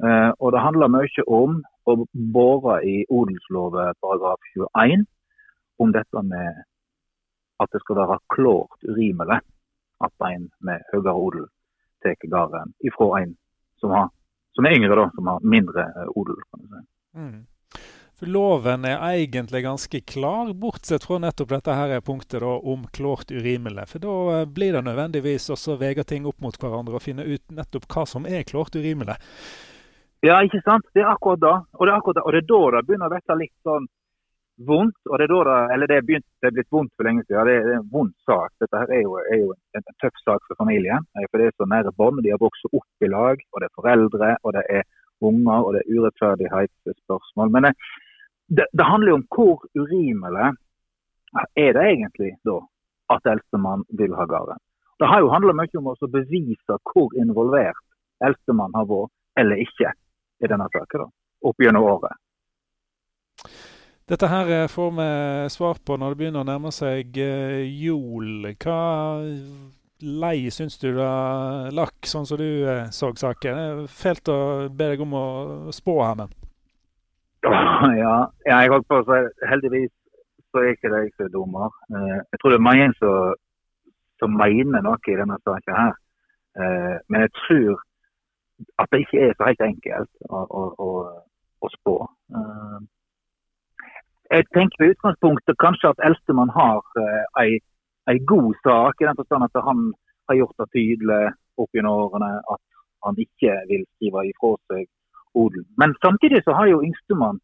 Eh, 0.03 0.31
og 0.41 0.53
Det 0.53 0.65
handler 0.65 0.91
mye 0.91 1.25
om 1.29 1.61
å 1.87 1.95
bore 2.35 2.81
i 2.89 2.97
odelsloven 3.11 3.99
paragraf 4.03 4.41
21 4.57 5.07
om 5.79 5.93
dette 5.93 6.23
med 6.23 6.63
at 7.63 7.71
det 7.73 7.81
skal 7.83 8.01
være 8.01 8.19
klart 8.35 8.89
urimelig 8.89 9.39
at 10.07 10.27
en 10.29 10.49
med 10.67 10.83
høyere 10.93 11.15
odel 11.15 11.47
tar 12.03 12.19
gården 12.31 12.75
ifra 12.89 13.23
en 13.23 13.37
som, 13.81 13.91
har, 13.91 14.11
som, 14.57 14.67
er 14.67 14.77
yngre, 14.77 14.97
da, 14.99 15.09
som 15.15 15.31
har 15.33 15.49
mindre 15.55 15.87
eh, 15.89 16.13
odel. 16.15 16.39
kan 16.51 16.63
du 16.63 16.69
si. 16.69 16.85
Mm. 17.19 17.41
For 18.23 18.31
Loven 18.31 18.85
er 18.87 19.01
egentlig 19.03 19.65
ganske 19.65 20.01
klar, 20.07 20.53
bortsett 20.55 21.03
fra 21.05 21.19
nettopp 21.19 21.49
dette 21.57 21.75
her 21.75 22.01
punktet 22.07 22.45
da, 22.45 22.53
om 22.55 22.85
klart 22.95 23.33
urimelig. 23.35 23.89
For 23.91 24.05
da 24.05 24.15
eh, 24.37 24.47
blir 24.47 24.77
det 24.77 24.85
nødvendigvis 24.87 25.51
også 25.51 25.75
veie 25.81 26.05
ting 26.07 26.29
opp 26.31 26.39
mot 26.45 26.55
hverandre 26.55 27.01
og 27.01 27.03
finne 27.03 27.27
ut 27.27 27.43
nettopp 27.51 27.89
hva 27.91 28.07
som 28.07 28.29
er 28.31 28.47
klart 28.47 28.79
urimelig. 28.79 29.19
Ja, 30.23 30.39
ikke 30.47 30.63
sant. 30.63 30.87
Det 30.95 31.03
er 31.03 31.11
akkurat 31.11 31.43
da. 31.43 31.55
Og 31.75 31.83
det 31.83 31.91
er, 31.91 31.99
akkurat 31.99 32.21
da. 32.21 32.25
Og 32.29 32.37
det 32.37 32.45
er 32.45 32.49
da 32.53 32.61
det 32.77 32.85
begynner 32.87 33.11
å 33.11 33.19
bli 33.19 33.39
litt 33.43 33.57
sånn 33.67 33.91
vondt. 34.69 34.99
og 35.11 35.19
Det 35.19 35.27
er 35.27 35.33
da 35.33 35.57
eller 35.75 35.91
det 35.91 35.97
er, 35.97 36.07
begynt, 36.09 36.27
det 36.41 36.49
er 36.49 36.57
blitt 36.57 36.75
vondt 36.75 36.93
for 36.97 37.09
lenge 37.09 37.25
siden. 37.27 37.47
Det 37.49 37.55
er, 37.57 37.67
det 37.67 37.75
er 37.75 37.81
en 37.81 37.93
vond 37.93 38.13
sak. 38.29 38.51
Dette 38.63 38.81
her 38.83 38.95
er 38.97 39.03
jo, 39.03 39.15
er 39.21 39.39
jo 39.43 39.53
en, 39.55 39.63
en, 39.83 39.99
tøff 40.03 40.17
sak 40.25 40.43
for 40.49 40.59
familien. 40.63 41.07
For 41.31 41.41
det 41.41 41.49
er 41.49 41.57
så 41.57 41.69
nære 41.69 41.95
bånd. 41.99 42.23
De 42.25 42.33
har 42.35 42.43
vokst 42.43 42.69
opp 42.71 43.07
i 43.07 43.11
lag. 43.13 43.45
Og 43.53 43.63
det 43.63 43.69
er 43.69 43.79
foreldre, 43.81 44.33
og 44.43 44.57
det 44.57 44.65
er 44.79 44.83
unger, 45.23 45.59
og 45.63 45.71
det 45.75 45.83
er 45.83 45.95
urettferdighetsspørsmål. 45.95 47.55
Men 47.55 47.69
det, 47.69 47.73
det, 48.59 48.67
det 48.73 48.91
handler 48.91 49.15
jo 49.15 49.21
om 49.21 49.29
hvor 49.37 49.65
urimelig 49.79 50.51
er 51.57 51.73
det 51.79 51.87
egentlig 51.95 52.35
da 52.49 52.59
at 53.15 53.33
eldstemann 53.35 53.87
vil 53.99 54.15
ha 54.19 54.27
gården? 54.29 54.61
Det 55.01 55.09
har 55.09 55.23
jo 55.23 55.33
handla 55.33 55.55
mye 55.57 55.79
om 55.81 55.89
å 55.91 56.11
bevise 56.15 56.77
hvor 56.93 57.15
involvert 57.19 57.81
eldstemann 58.23 58.75
har 58.77 58.87
vært, 58.87 59.11
eller 59.41 59.63
ikke, 59.65 59.91
i 60.45 60.51
denne 60.51 60.69
saken. 60.75 61.09
opp 61.43 61.59
gjennom 61.59 61.87
året. 61.91 62.15
Dette 64.13 64.29
her 64.29 64.51
eh, 64.53 64.69
får 64.69 64.91
vi 64.93 65.05
svar 65.49 65.79
på 65.87 65.95
når 65.97 66.13
det 66.13 66.19
begynner 66.21 66.43
å 66.43 66.45
nærme 66.45 66.69
seg 66.75 67.17
uh, 67.17 67.63
jul. 67.65 68.45
Hva 68.61 68.81
lei 70.05 70.51
syns 70.53 70.77
du 70.83 70.91
da 70.99 71.71
lakk, 71.73 71.97
sånn 72.11 72.29
som 72.29 72.37
du 72.37 72.45
uh, 72.67 72.91
så 72.93 73.09
saken? 73.17 73.63
Det 73.81 73.87
fælt 73.89 74.29
å 74.29 74.37
be 74.69 74.91
deg 74.93 75.07
om 75.07 75.17
å 75.17 75.25
spå 75.73 75.97
her, 76.03 76.21
men. 76.21 76.37
Ja, 78.03 78.19
jeg 78.45 78.75
holdt 78.75 78.91
på 78.93 79.01
å 79.01 79.09
si 79.09 79.49
heldigvis 79.49 79.91
så 80.53 80.61
er 80.61 80.77
ikke 80.77 80.93
det 80.93 81.01
jeg 81.07 81.17
som 81.17 81.25
er 81.25 81.33
dommer. 81.33 81.73
Jeg 81.97 82.39
tror 82.43 82.53
det 82.53 82.61
er 82.61 82.69
mange 82.69 82.93
som, 83.01 83.35
som 84.21 84.37
mener 84.37 84.85
noe 84.85 85.01
i 85.09 85.17
denne 85.19 85.41
saken 85.41 85.79
her. 85.79 85.97
men 87.09 87.25
jeg 87.25 87.33
tror 87.41 87.81
at 88.77 88.93
det 88.93 89.07
ikke 89.07 89.25
er 89.25 89.33
så 89.39 89.49
helt 89.49 89.65
enkelt 89.67 90.11
å, 90.29 90.45
å, 90.45 90.67
å, 90.85 90.91
å 91.65 91.73
spå. 91.81 91.97
Jeg 94.33 94.47
tenker 94.57 94.81
på 94.81 94.89
utgangspunktet 94.93 95.59
kanskje 95.61 95.91
at 95.93 96.03
eldstemann 96.09 96.53
har 96.57 96.81
uh, 96.81 97.43
ei, 97.43 97.59
ei, 98.09 98.17
god 98.33 98.55
sak, 98.65 99.01
i 99.01 99.09
den 99.09 99.19
forstand 99.19 99.45
at 99.45 99.65
han 99.69 99.91
har 100.31 100.39
gjort 100.39 100.63
det 100.63 100.69
tydelig 100.73 101.23
opp 101.61 101.77
gjennom 101.77 102.07
årene 102.07 102.31
at 102.55 102.63
han 103.05 103.19
ikke 103.25 103.57
vil 103.69 103.85
skrive 103.95 104.25
ifra 104.31 104.55
seg 104.73 104.87
odel. 105.37 105.65
Men 105.81 105.93
samtidig 106.05 106.41
så 106.47 106.57
har 106.57 106.71
jo 106.71 106.81
yngstemann 106.87 107.43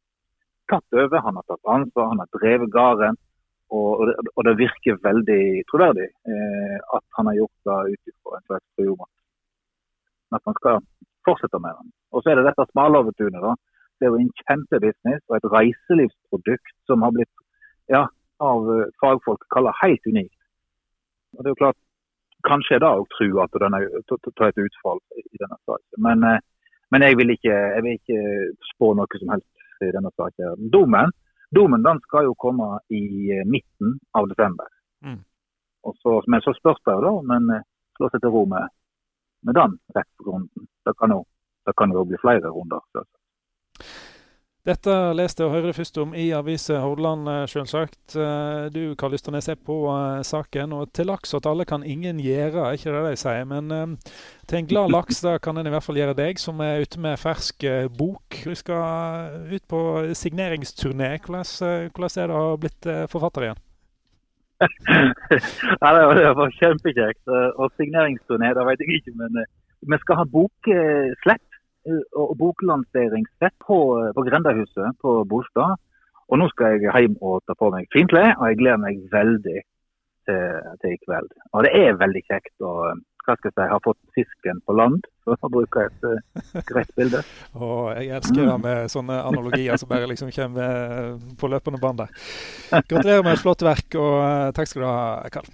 tatt 0.73 0.97
over. 1.03 1.21
Han 1.27 1.41
har 1.41 1.47
tatt 1.51 1.73
ansvar, 1.77 2.13
han 2.13 2.23
har 2.23 2.31
drevet 2.39 2.73
gården. 2.73 3.21
Og, 3.69 4.09
og, 4.33 4.43
det 4.49 4.55
virker 4.57 5.01
veldig 5.05 5.43
troverdig 5.69 6.07
eh, 6.09 6.77
at 6.97 7.05
han 7.19 7.29
har 7.29 7.35
gjort 7.37 7.69
det 7.69 7.99
ut 7.99 8.13
ifra 8.15 8.39
en 8.41 8.95
at 10.37 10.45
man 10.49 10.57
skal 10.57 10.81
fortsette 11.29 11.61
med 11.61 11.77
den. 11.77 11.91
Og 12.13 12.23
så 12.23 12.31
er 12.33 12.39
det 12.39 12.47
dette 12.49 12.65
Smalhovetunet. 12.71 13.45
da, 13.45 13.53
det 13.99 14.07
er 14.07 14.15
jo 14.15 14.23
en 14.23 14.33
kjempebusiness 14.45 15.25
og 15.29 15.37
et 15.39 15.51
reiselivsprodukt 15.53 16.75
som 16.91 17.03
har 17.03 17.15
blitt 17.17 17.45
ja, 17.91 18.05
av 18.45 18.71
eh, 18.75 18.91
fagfolk 19.03 19.47
kalla 19.55 19.75
helt 19.83 20.07
unikt. 20.07 20.35
Og 21.37 21.43
det 21.43 21.51
er 21.51 21.57
jo 21.57 21.63
klart, 21.65 21.81
Kanskje 22.47 22.77
er 22.77 22.83
det 22.85 22.89
òg 22.95 23.09
trua 23.17 23.49
tar 23.51 24.53
et 24.53 24.61
utfall 24.63 25.01
i 25.19 25.41
denne 25.41 25.57
saken. 25.67 25.99
Men, 26.07 26.23
eh, 26.23 26.39
men 26.95 27.03
jeg, 27.03 27.17
vil 27.19 27.35
ikke, 27.35 27.51
jeg, 27.51 27.83
vil 27.83 27.97
ikke, 27.99 28.21
spå 28.73 28.93
noe 28.95 29.19
som 29.19 29.33
helst 29.35 29.83
i 29.83 29.91
denne 29.97 30.13
saken. 30.15 30.71
Domen, 30.71 31.11
domen 31.51 31.83
den 31.83 31.99
skal 32.07 32.29
jo 32.29 32.37
komme 32.39 32.79
i 32.95 33.03
eh, 33.35 33.43
midten 33.43 33.99
av 34.15 34.31
desember. 34.31 34.71
Mm. 35.03 35.19
Så, 35.99 36.21
men 36.31 36.45
så 36.45 36.55
spørs 36.55 36.79
det 36.87 36.95
jo 36.95 37.03
da 37.03 37.13
om 37.19 37.35
en 37.35 37.51
slår 37.99 38.15
seg 38.15 38.23
til 38.23 38.35
ro 38.35 38.45
med, 38.47 38.71
med 39.47 39.59
den 39.59 39.75
rettsrunden. 39.99 40.69
Det 40.87 41.75
kan 41.75 41.95
jo 41.95 42.07
bli 42.07 42.23
flere 42.23 42.55
runder. 42.55 42.87
Selvsagt. 42.93 43.18
Dette 44.69 44.95
leste 45.17 45.47
og 45.47 45.55
hører 45.55 45.73
først 45.73 45.97
om 46.03 46.11
i 46.13 46.27
avisa 46.37 46.83
Hordaland, 46.83 47.29
eh, 47.33 47.45
selvsagt. 47.49 48.17
Eh, 48.21 48.67
du 48.69 48.95
Karl 49.01 49.15
er 49.15 49.57
på 49.65 49.77
uh, 49.89 50.21
saken. 50.21 50.75
og 50.77 50.93
Til 50.93 51.07
laks 51.07 51.33
at 51.35 51.47
alle 51.47 51.65
kan 51.65 51.83
ingen 51.83 52.21
gjøre, 52.21 52.67
er 52.67 52.77
ikke 52.77 52.93
det 52.93 53.05
de 53.07 53.17
sier. 53.17 53.47
Men 53.49 53.97
til 54.47 54.59
en 54.59 54.67
glad 54.67 54.91
laks 54.91 55.23
da 55.25 55.39
kan 55.39 55.57
en 55.57 55.67
i 55.67 55.71
hvert 55.71 55.83
fall 55.83 55.97
gjøre 55.97 56.19
deg, 56.19 56.39
som 56.39 56.61
er 56.61 56.83
ute 56.85 57.01
med 57.01 57.17
fersk 57.17 57.65
bok. 57.97 58.43
Du 58.45 58.55
skal 58.55 59.49
ut 59.55 59.65
på 59.69 59.81
signeringsturné. 60.13 61.17
Hvordan, 61.25 61.89
hvordan 61.97 62.21
er 62.21 62.29
det 62.29 62.37
å 62.37 62.45
ha 62.45 62.61
blitt 62.61 62.93
forfatter 63.09 63.49
igjen? 63.49 63.65
Nei, 65.81 65.93
det 65.97 66.33
var, 66.37 66.57
kjempekjekt. 66.61 67.25
Og 67.57 67.73
signeringsturné, 67.81 68.53
det 68.53 68.69
vet 68.69 68.85
jeg 68.85 69.01
ikke. 69.01 69.17
Men 69.17 69.45
vi 69.89 70.05
skal 70.05 70.21
ha 70.21 70.29
bokslipp 70.29 70.77
Eh, 71.39 71.48
og 72.17 72.37
boklanseringsfest 72.41 73.59
på, 73.67 73.79
eh, 74.03 74.13
på 74.17 74.25
Grendahuset 74.29 74.99
på 75.03 75.25
Bolstad. 75.29 75.77
Og 76.29 76.41
nå 76.41 76.49
skal 76.53 76.77
jeg 76.77 76.93
hjem 76.93 77.17
og 77.25 77.41
ta 77.49 77.57
på 77.57 77.71
meg 77.73 77.89
fint 77.95 78.11
klær, 78.13 78.35
og 78.37 78.51
jeg 78.51 78.61
gleder 78.61 78.81
meg 78.83 78.99
veldig 79.13 79.61
til, 80.29 80.75
til, 80.83 80.91
i 80.93 81.01
kveld. 81.07 81.31
Og 81.57 81.65
det 81.65 81.73
er 81.77 82.01
veldig 82.03 82.25
kjekt 82.29 82.65
å 82.65 82.73
hva 83.29 83.35
skal 83.37 83.51
jeg 83.51 83.57
si, 83.59 83.65
ha 83.69 83.79
fått 83.85 83.99
fisken 84.17 84.61
på 84.65 84.73
land, 84.73 85.05
for 85.27 85.37
å 85.45 85.51
bruke 85.53 85.83
et 85.85 86.07
uh, 86.09 86.61
greit 86.65 86.89
bilde. 86.97 87.21
og 87.61 87.91
jeg 87.93 88.15
elsker 88.17 88.41
det 88.41 88.55
med 88.63 88.93
sånne 88.93 89.19
analogier 89.29 89.77
som 89.77 89.91
bare 89.91 90.09
liksom 90.09 90.33
kommer 90.33 91.19
på 91.41 91.51
løpende 91.53 91.81
bånd. 91.83 92.07
Gratulerer 92.73 93.27
med 93.27 93.35
et 93.35 93.43
flott 93.45 93.67
verk, 93.69 93.99
og 94.01 94.15
uh, 94.23 94.49
takk 94.57 94.73
skal 94.73 94.85
du 94.85 94.89
ha, 94.89 95.03
Karl. 95.35 95.53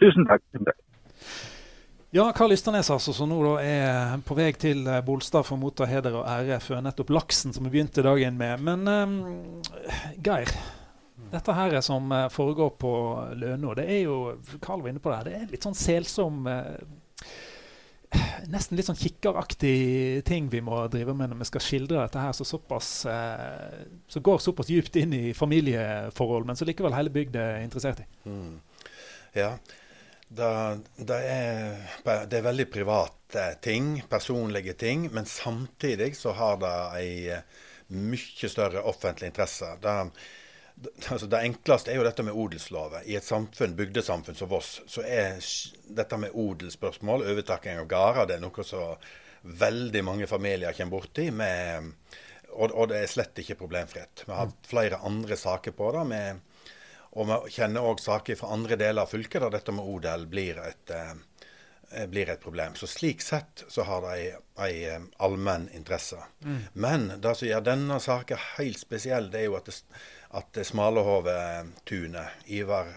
Tusen 0.00 0.24
takk. 0.30 0.48
Ja, 2.14 2.26
Karl 2.36 2.52
Ysternes 2.52 2.90
altså, 2.92 3.14
som 3.16 3.30
nå 3.30 3.54
er 3.64 4.18
på 4.28 4.34
vei 4.36 4.50
til 4.60 4.84
eh, 4.84 4.98
Bolstad 5.00 5.46
for 5.48 5.56
å 5.56 5.62
motta 5.62 5.86
heder 5.88 6.18
og 6.18 6.26
ære 6.28 6.58
for 6.60 6.84
nettopp 6.84 7.08
laksen 7.08 7.56
som 7.56 7.64
vi 7.64 7.72
begynte 7.72 8.04
dagen 8.04 8.36
med. 8.36 8.60
Men 8.66 8.84
um, 8.84 9.14
Geir, 10.20 10.52
dette 11.32 11.56
her 11.56 11.78
som 11.80 12.12
eh, 12.12 12.26
foregår 12.28 12.74
på 12.84 12.92
Lønå, 13.40 13.72
det 13.80 13.88
er 13.88 14.02
jo 14.02 14.18
Karl 14.60 14.84
var 14.84 14.92
inne 14.92 15.00
på 15.00 15.08
det 15.08 15.22
her, 15.22 15.30
det 15.30 15.38
er 15.38 15.48
litt 15.54 15.64
sånn 15.64 15.78
selsom 15.78 16.44
uh, 16.52 16.76
Nesten 18.52 18.76
litt 18.76 18.90
sånn 18.90 19.00
kikkeraktig 19.00 20.20
ting 20.28 20.52
vi 20.52 20.60
må 20.60 20.82
drive 20.92 21.16
med 21.16 21.32
når 21.32 21.46
vi 21.46 21.48
skal 21.48 21.64
skildre 21.64 22.02
dette 22.02 22.20
her 22.20 22.34
så 22.36 22.44
såpass 22.44 22.90
Så 23.08 24.20
går 24.20 24.42
såpass 24.44 24.68
djupt 24.68 24.98
inn 25.00 25.14
i 25.16 25.22
familieforhold, 25.32 26.44
men 26.44 26.58
så 26.60 26.68
likevel 26.68 26.92
hele 26.92 27.14
bygda 27.14 27.46
er 27.54 27.64
interessert 27.64 28.04
i. 28.04 28.10
Mm. 28.28 28.58
Ja, 29.38 29.54
det, 30.36 30.80
det, 30.96 31.16
er, 31.16 31.80
det, 32.04 32.38
er, 32.38 32.44
veldig 32.46 32.68
private 32.72 33.46
ting, 33.64 34.02
personlige 34.08 34.72
ting, 34.80 35.08
men 35.12 35.26
samtidig 35.28 36.14
så 36.16 36.32
har 36.38 36.60
det 36.62 36.76
ei 37.00 37.10
eh, 37.36 37.58
mye 37.92 38.48
større 38.48 38.84
offentlig 38.88 39.28
interesse. 39.28 39.68
Det, 39.82 39.96
altså 41.12 41.28
det 41.28 41.42
enkleste 41.44 41.92
er 41.92 42.00
jo 42.00 42.06
dette 42.06 42.24
med 42.24 42.36
odelsloven. 42.38 43.04
I 43.04 43.18
et 43.20 43.28
samfunn, 43.28 43.76
bygdesamfunn 43.76 44.38
som 44.38 44.50
Voss, 44.52 44.78
så 44.88 45.04
er 45.04 45.42
dette 46.00 46.20
med 46.20 46.32
odelsspørsmål, 46.32 47.26
overtaking 47.32 47.82
av 47.82 47.90
gårder, 47.90 48.30
det 48.30 48.38
er 48.38 48.46
noe 48.46 48.66
som 48.66 48.96
veldig 49.42 50.04
mange 50.06 50.30
familier 50.30 50.72
kommer 50.76 50.96
borti. 50.96 51.28
Med, 51.34 51.92
og, 52.52 52.70
og, 52.70 52.88
det 52.92 53.02
er 53.02 53.12
slett 53.12 53.44
ikke 53.44 53.58
problemfritt. 53.60 54.24
Vi 54.24 54.32
har 54.32 54.46
hatt 54.46 54.70
flere 54.70 55.02
andre 55.04 55.36
saker 55.36 55.76
på 55.76 55.92
det. 55.98 56.08
med 56.08 56.48
og 57.12 57.28
vi 57.28 57.52
kjenner 57.52 57.84
òg 57.84 58.00
saker 58.00 58.38
fra 58.40 58.54
andre 58.54 58.78
deler 58.80 59.04
av 59.04 59.10
fylket 59.12 59.44
der 59.44 59.52
dette 59.52 59.74
med 59.74 59.88
odel 59.88 60.24
blir 60.30 60.58
et, 60.64 60.90
eh, 60.90 62.06
blir 62.08 62.30
et 62.32 62.40
problem. 62.40 62.74
Så 62.74 62.88
slik 62.88 63.20
sett 63.20 63.64
så 63.68 63.84
har 63.88 64.00
det 64.06 64.12
ei, 64.16 64.32
ei 64.66 64.84
eh, 64.94 65.00
allmenn 65.18 65.68
interesse. 65.76 66.22
Mm. 66.44 66.60
Men 66.72 67.08
det 67.20 67.34
som 67.36 67.48
gjør 67.48 67.66
denne 67.68 68.00
saken 68.00 68.40
helt 68.56 68.80
spesiell, 68.80 69.28
det 69.30 69.42
er 69.42 69.50
jo 69.50 69.58
at, 69.60 69.68
det, 69.68 70.00
at 70.40 70.62
Smalahove-tunet, 70.66 72.48
Ivar 72.48 72.94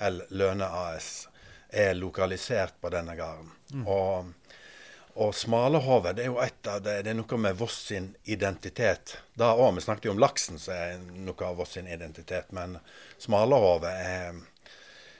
L. 0.00 0.22
Løne 0.30 0.68
AS, 0.88 1.28
er 1.68 1.92
lokalisert 1.98 2.80
på 2.80 2.88
denne 2.94 3.16
gården. 3.18 3.50
Mm. 3.74 3.84
Og 3.84 4.47
og 5.18 5.34
Smalahove 5.34 6.12
det 6.14 6.22
er 6.24 6.30
jo 6.30 6.38
et 6.42 6.68
av 6.70 6.82
det, 6.84 7.00
det 7.02 7.10
er 7.10 7.16
noe 7.18 7.38
med 7.42 7.56
Voss 7.58 7.80
sin 7.88 8.12
identitet. 8.30 9.16
Da 9.34 9.50
òg, 9.56 9.74
Vi 9.74 9.82
snakket 9.82 10.06
jo 10.06 10.14
om 10.14 10.22
laksen, 10.22 10.60
som 10.62 10.74
er 10.74 11.00
noe 11.26 11.46
av 11.46 11.58
Voss 11.58 11.74
sin 11.74 11.88
identitet. 11.90 12.52
Men 12.54 12.78
Smalahove 13.18 13.90
er 13.90 14.38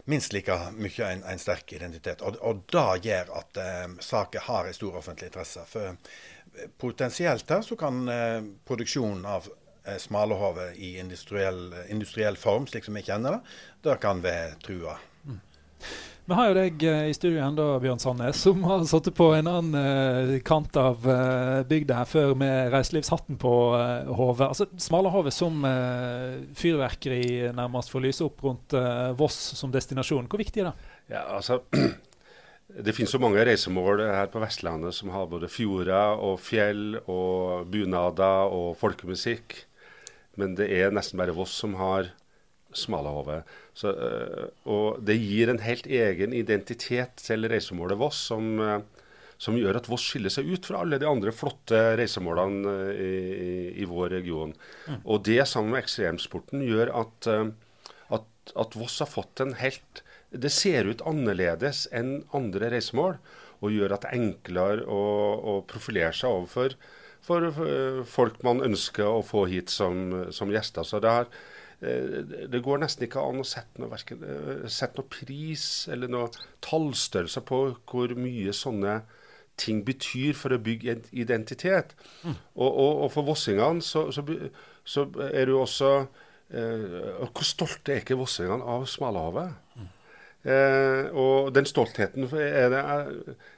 minst 0.08 0.32
like 0.32 0.54
mye 0.78 1.08
en, 1.12 1.24
en 1.26 1.42
sterk 1.42 1.72
identitet. 1.72 2.22
Og, 2.22 2.38
og 2.40 2.62
det 2.72 3.08
gjør 3.08 3.32
at 3.40 3.58
eh, 3.60 3.86
saken 4.00 4.46
har 4.46 4.68
en 4.68 4.76
stor 4.76 5.00
offentlig 5.02 5.32
interesse. 5.32 5.64
For 5.68 5.90
eh, 5.90 6.68
potensielt 6.78 7.50
her 7.50 7.66
så 7.66 7.76
kan 7.80 8.06
eh, 8.08 8.38
produksjonen 8.70 9.26
av 9.28 9.50
eh, 9.84 9.98
Smalahove 9.98 10.70
i 10.76 10.94
industriell, 11.02 11.74
industriell, 11.90 12.38
form, 12.38 12.70
slik 12.70 12.86
som 12.86 12.96
vi 12.96 13.04
kjenner 13.10 13.36
det, 13.36 13.58
det 13.90 13.98
kan 14.04 14.22
være 14.24 14.56
trua. 14.64 14.96
Mm. 15.26 15.42
Vi 16.28 16.36
har 16.36 16.50
jo 16.50 16.56
deg 16.58 16.82
eh, 16.84 17.06
i 17.08 17.14
studio 17.16 17.40
ennå, 17.40 17.66
Bjørn 17.80 18.00
Sandnes, 18.02 18.36
som 18.44 18.60
har 18.68 18.82
sittet 18.84 19.14
på 19.16 19.30
en 19.32 19.46
annen 19.48 19.76
uh, 19.80 20.32
kant 20.44 20.74
av 20.76 21.06
uh, 21.08 21.62
bygda 21.64 22.02
her 22.02 22.10
før 22.10 22.34
med 22.36 22.68
reiselivshatten 22.74 23.38
på 23.40 23.52
uh, 23.72 24.10
hodet. 24.12 24.50
Altså, 24.50 24.66
Smalahove 24.76 25.32
som 25.32 25.64
fyrverkeri 26.60 27.48
nærmest 27.56 27.88
for 27.88 28.02
å 28.02 28.04
lyse 28.04 28.26
opp 28.26 28.44
rundt 28.44 28.76
Voss 29.16 29.38
som 29.56 29.72
destinasjon. 29.72 30.28
Hvor 30.28 30.44
viktig 30.44 30.66
er 30.66 30.68
det? 30.68 30.92
Ja, 31.16 31.24
altså... 31.38 31.62
Det 32.68 32.92
finnes 32.92 33.08
så 33.14 33.16
mange 33.16 33.40
reisemål 33.48 34.02
her 34.04 34.26
på 34.28 34.42
Vestlandet 34.42 34.92
som 34.92 35.08
har 35.14 35.24
både 35.30 35.48
fjorder 35.48 36.20
og 36.20 36.34
fjell 36.44 36.98
og 37.08 37.64
bunader 37.72 38.52
og 38.52 38.74
folkemusikk. 38.76 39.56
Men 40.36 40.52
det 40.58 40.68
er 40.76 40.92
nesten 40.92 41.16
bare 41.16 41.32
Voss 41.32 41.56
som 41.64 41.78
har 41.80 42.10
Smalahove. 42.78 43.42
Så, 43.76 43.92
eh, 43.92 44.46
og 44.70 45.00
det 45.04 45.18
gir 45.18 45.50
en 45.52 45.60
helt 45.64 45.86
egen 45.86 46.34
identitet 46.36 47.20
til 47.22 47.48
reisemålet 47.50 47.98
Voss, 48.00 48.20
som, 48.30 48.50
eh, 48.62 49.06
som, 49.38 49.58
gjør 49.58 49.80
at 49.80 49.88
Voss 49.90 50.06
skiller 50.10 50.32
seg 50.34 50.50
ut 50.50 50.66
fra 50.68 50.82
alle 50.82 51.00
de 51.00 51.08
andre 51.08 51.34
flotte 51.34 51.80
reisemålene 52.00 52.74
eh, 52.94 53.00
i, 53.04 53.14
i, 53.48 53.56
i 53.82 53.88
vår 53.88 54.14
region. 54.18 54.54
Mm. 54.88 55.00
Og 55.04 55.24
det 55.28 55.40
sammen 55.46 55.74
med 55.74 55.84
ekstremsporten 55.84 56.64
gjør 56.66 56.94
at, 57.04 57.32
at 58.10 58.54
at 58.56 58.78
Voss 58.80 59.00
har 59.02 59.10
fått 59.10 59.42
en 59.44 59.52
helt 59.60 60.02
Det 60.32 60.50
ser 60.52 60.84
ut 60.84 61.02
annerledes 61.08 61.86
enn 61.92 62.22
andre 62.36 62.68
reisemål, 62.74 63.14
og 63.64 63.72
gjør 63.72 63.94
at 63.94 64.02
det 64.04 64.10
er 64.10 64.18
enklere 64.18 64.82
å, 64.84 65.04
å 65.40 65.52
profilere 65.68 66.12
seg 66.12 66.28
overfor 66.28 66.74
for, 67.28 67.48
folk 68.08 68.42
man 68.46 68.62
ønsker 68.64 69.06
å 69.08 69.22
få 69.26 69.46
hit 69.50 69.72
som, 69.72 70.28
som 70.34 70.52
gjester. 70.52 70.86
Så 70.86 71.00
det, 71.02 71.12
har, 71.12 71.28
det, 71.80 72.62
går 72.64 72.80
nesten 72.82 73.06
ikke 73.06 73.22
an 73.22 73.42
å 73.42 73.46
sette 73.46 73.78
noe, 73.78 73.90
verken, 73.92 74.22
eh, 74.26 74.64
sette 74.72 74.98
noe 74.98 75.10
pris 75.12 75.66
eller 75.92 76.10
noe 76.10 76.30
tallstørrelse 76.66 77.44
på 77.46 77.60
hvor 77.88 78.14
mye 78.18 78.54
sånne 78.56 79.00
ting 79.58 79.84
betyr 79.86 80.34
for 80.38 80.54
å 80.54 80.62
bygge 80.62 81.00
identitet. 81.18 81.94
Mm. 82.22 82.34
Og, 82.54 82.70
og, 82.70 82.92
og, 83.04 83.12
for 83.14 83.26
vossingene 83.26 83.82
så, 83.82 84.08
så, 84.14 84.24
så 84.86 85.06
er 85.28 85.46
det 85.46 85.54
jo 85.54 85.62
også 85.64 85.92
Eh, 86.48 87.24
hvor 87.28 87.44
stolte 87.44 87.92
er 87.92 88.00
ikke 88.00 88.16
vossingene 88.16 88.64
av 88.64 88.86
Smalahavet? 88.88 89.56
Mm. 89.76 89.88
Eh, 90.46 91.08
og 91.18 91.50
den 91.50 91.66
stoltheten 91.66 92.28
er, 92.38 92.68
det, 92.70 92.82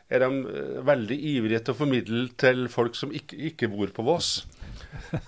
er, 0.08 0.22
de 0.22 0.28
eh, 0.48 0.78
veldig 0.88 1.18
ivrige 1.34 1.60
til 1.66 1.74
å 1.74 1.80
formidle 1.82 2.22
til 2.40 2.64
folk 2.72 2.96
som 2.96 3.12
ikke, 3.12 3.36
ikke 3.50 3.68
bor 3.72 3.92
på 3.94 4.06
Voss. 4.06 4.30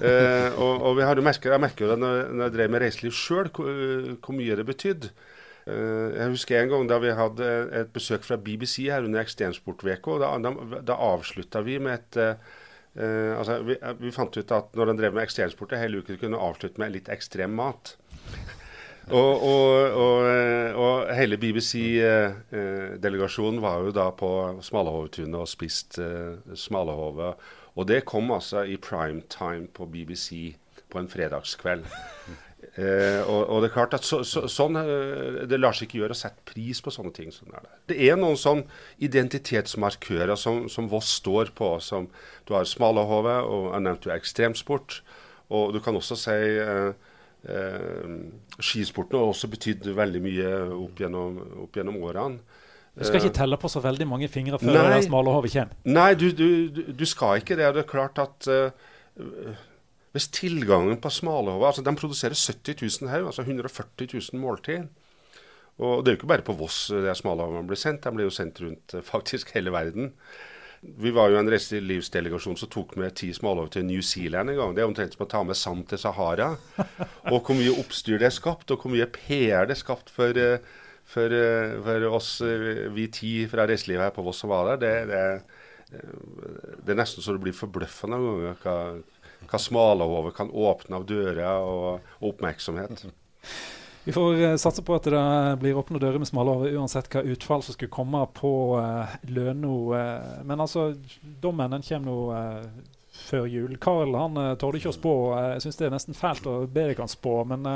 eh, 0.00 0.48
og, 0.56 0.88
og 0.88 1.02
merket, 1.22 1.52
Jeg 1.52 1.60
merker 1.60 1.84
jo 1.84 1.92
det 1.92 2.00
når, 2.00 2.32
når, 2.32 2.44
jeg 2.46 2.56
drev 2.56 2.72
med 2.72 2.82
reiseliv 2.86 3.14
sjøl, 3.14 3.52
hvor, 3.52 3.70
hvor, 4.16 4.38
mye 4.38 4.56
det 4.56 4.66
betydde. 4.66 5.12
Eh, 5.66 6.08
jeg 6.16 6.32
husker 6.32 6.62
en 6.62 6.72
gang 6.72 6.88
da 6.90 6.98
vi 7.04 7.14
hadde 7.20 7.52
et 7.82 7.92
besøk 7.92 8.24
fra 8.24 8.40
BBC 8.40 8.88
her 8.88 9.04
under 9.04 9.22
Ekstremsportveka. 9.22 10.18
Da, 10.24 10.34
da, 10.42 10.82
da 10.82 11.00
avslutta 11.12 11.62
vi 11.66 11.78
med 11.82 12.00
et 12.00 12.22
eh, 12.22 12.58
Uh, 12.92 13.38
altså, 13.38 13.54
vi, 13.64 13.76
eh, 13.80 13.94
vi, 13.96 14.10
fant 14.12 14.34
ut 14.36 14.50
at 14.52 14.74
når 14.76 14.90
den 14.90 14.98
drev 14.98 15.14
med 15.16 15.24
ekstremsporter 15.24 15.80
hel 15.80 15.94
uke, 15.96 16.18
kunne 16.20 16.36
avslutte 16.36 16.80
med 16.82 16.92
litt 16.92 17.08
ekstrem 17.12 17.54
mat. 17.56 17.94
Og, 19.10 19.42
og, 19.42 19.90
og, 19.98 20.22
eh, 20.30 20.70
og, 20.78 21.10
hele 21.16 21.36
BBC-delegasjonen 21.42 23.58
uh, 23.58 23.64
var 23.64 23.82
jo 23.82 23.90
da 23.96 24.10
på 24.14 24.62
Smalahovetunet 24.62 25.40
og 25.40 25.48
spiste 25.50 26.02
uh, 26.02 26.54
smalahove. 26.54 27.34
Og 27.74 27.88
det 27.88 28.04
kom 28.04 28.30
altså 28.30 28.62
i 28.62 28.76
prime 28.76 29.22
time 29.32 29.66
på 29.74 29.86
BBC 29.86 30.56
på 30.92 30.98
en 30.98 31.08
fredagskveld. 31.08 31.84
Eh, 32.72 33.20
og, 33.28 33.50
og, 33.50 33.58
det 33.60 33.68
er 33.68 33.74
klart 33.74 33.94
at 33.98 34.04
så, 34.06 34.22
så, 34.24 34.46
sånn, 34.48 34.78
eh, 34.80 35.42
Det 35.50 35.58
lar 35.58 35.74
seg 35.76 35.90
ikke 35.90 35.98
gjøre 35.98 36.14
å 36.14 36.16
sette 36.16 36.40
pris 36.48 36.78
på 36.80 36.92
sånne 36.94 37.12
ting. 37.12 37.28
Sånn 37.34 37.52
er 37.52 37.60
det. 37.66 37.72
det. 37.90 37.96
er 38.06 38.16
noen 38.16 38.38
sånn 38.40 38.62
identitetsmarkører 39.02 40.38
som, 40.40 40.70
som, 40.72 40.88
Voss 40.88 41.10
står 41.18 41.50
på. 41.58 41.74
som 41.84 42.06
Du 42.48 42.54
har 42.56 42.64
Smalahove, 42.68 43.34
og 43.44 43.74
jeg 43.74 43.84
nevnte 43.84 44.08
jo 44.08 44.14
ekstremsport. 44.14 45.02
Og 45.52 45.74
du 45.74 45.82
kan 45.84 45.98
også 45.98 46.16
si 46.16 46.38
eh, 46.38 46.62
eh, 46.62 47.10
Skisporten 47.42 49.18
har 49.18 49.32
også 49.32 49.48
betydd 49.50 49.88
veldig 49.96 50.20
mye 50.22 50.50
opp 50.76 51.00
gjennom, 51.02 51.40
opp 51.64 51.78
gjennom 51.78 51.96
årene. 52.06 52.60
Du 52.92 53.06
skal 53.08 53.22
ikke 53.22 53.34
telle 53.38 53.56
på 53.56 53.70
så 53.72 53.80
veldig 53.80 54.04
mange 54.06 54.28
fingre 54.28 54.58
før 54.60 54.76
Nei, 54.76 55.00
Smalahove 55.02 55.48
kommer? 55.48 55.76
Nei, 55.88 56.10
du, 56.20 56.28
du, 56.36 56.82
du, 56.92 57.04
skal 57.08 57.40
ikke 57.40 57.56
det. 57.56 57.70
Det 57.72 57.82
er 57.82 57.88
klart 57.88 58.20
at 58.20 58.48
uh, 58.52 59.54
hvis 60.12 60.28
tilgangen 60.28 61.00
på 61.00 61.10
smalahove 61.10 61.70
altså 61.70 61.84
De 61.84 61.94
produserer 61.96 62.36
70 62.36 62.82
000 63.00 63.10
haug, 63.12 63.30
altså 63.30 63.42
140 63.46 64.08
000 64.12 64.40
måltid. 64.40 64.90
Og 65.80 66.04
det 66.04 66.12
er 66.12 66.16
jo 66.16 66.20
ikke 66.20 66.32
bare 66.34 66.44
på 66.44 66.56
Voss 66.56 66.90
det 66.92 67.16
smalahovene 67.16 67.64
blir 67.66 67.80
sendt, 67.80 68.04
de 68.04 68.12
blir 68.12 68.28
jo 68.28 68.34
sendt 68.34 68.60
rundt 68.60 68.94
eh, 68.94 69.02
faktisk 69.02 69.54
hele 69.56 69.72
verden. 69.72 70.12
Vi 70.82 71.12
var 71.14 71.30
jo 71.30 71.38
en 71.38 71.50
reiselivsdelegasjon 71.50 72.56
som 72.58 72.70
tok 72.70 72.96
med 72.98 73.14
ti 73.14 73.28
smalahove 73.34 73.70
til 73.70 73.84
New 73.86 74.02
Zealand 74.02 74.50
en 74.50 74.58
gang. 74.58 74.72
Det 74.74 74.82
er 74.82 74.88
omtrent 74.90 75.14
som 75.14 75.22
å 75.22 75.30
ta 75.30 75.42
med 75.46 75.58
sand 75.58 75.84
til 75.92 76.00
Sahara. 76.02 76.56
Og 77.32 77.38
hvor 77.38 77.54
mye 77.54 77.74
oppstyr 77.78 78.18
det 78.18 78.26
er 78.26 78.34
skapt, 78.34 78.72
og 78.74 78.82
hvor 78.82 78.90
mye 78.90 79.06
PR 79.14 79.68
det 79.70 79.76
er 79.76 79.82
skapt 79.82 80.10
for, 80.10 80.34
eh, 80.34 80.58
for, 81.06 81.30
eh, 81.36 81.76
for 81.86 82.06
oss, 82.10 82.32
vi 82.96 83.06
ti 83.14 83.34
fra 83.50 83.68
reiselivet 83.70 84.08
her 84.08 84.16
på 84.16 84.24
Voss 84.26 84.42
som 84.42 84.50
var 84.50 84.72
der. 84.72 84.82
Det, 84.82 84.94
det, 85.12 86.02
det 86.82 86.94
er 86.96 86.98
nesten 86.98 87.22
så 87.22 87.36
det 87.36 87.44
blir 87.44 87.54
forbløffende 87.54 88.18
noen 88.18 88.42
ganger 88.48 88.58
hva, 88.64 89.46
hva 89.52 89.62
smalahove 89.62 90.34
kan 90.34 90.50
åpne 90.50 90.98
av 90.98 91.06
dører 91.06 91.62
og, 91.62 92.10
og 92.18 92.34
oppmerksomhet. 92.34 93.06
Vi 94.04 94.12
får 94.12 94.34
uh, 94.34 94.56
satse 94.56 94.82
på 94.82 94.94
at 94.96 95.04
det 95.06 95.56
blir 95.62 95.78
åpne 95.78 96.00
dører 96.02 96.18
med 96.18 96.26
smalahove 96.26 96.72
uansett 96.74 97.06
hva 97.12 97.22
utfall 97.22 97.62
som 97.62 97.76
skulle 97.76 97.92
komme 97.92 98.24
på 98.34 98.52
uh, 98.74 99.12
Løno. 99.30 99.94
Uh, 99.94 100.42
men 100.42 100.60
altså, 100.60 100.88
dommen 101.22 101.70
den 101.70 101.84
kommer 101.86 102.10
nå 102.10 102.16
før 103.12 103.46
jul. 103.46 103.76
Karl 103.78 104.16
han 104.18 104.40
uh, 104.40 104.54
torde 104.58 104.80
ikke 104.80 104.90
å 104.90 104.96
spå. 104.96 105.14
Jeg 105.54 105.62
syns 105.62 105.78
det 105.78 105.86
er 105.86 105.94
nesten 105.94 106.18
fælt 106.18 106.48
å 106.50 106.64
be 106.66 106.88
deg 106.90 106.98
kan 106.98 107.10
spå, 107.10 107.36
men 107.46 107.68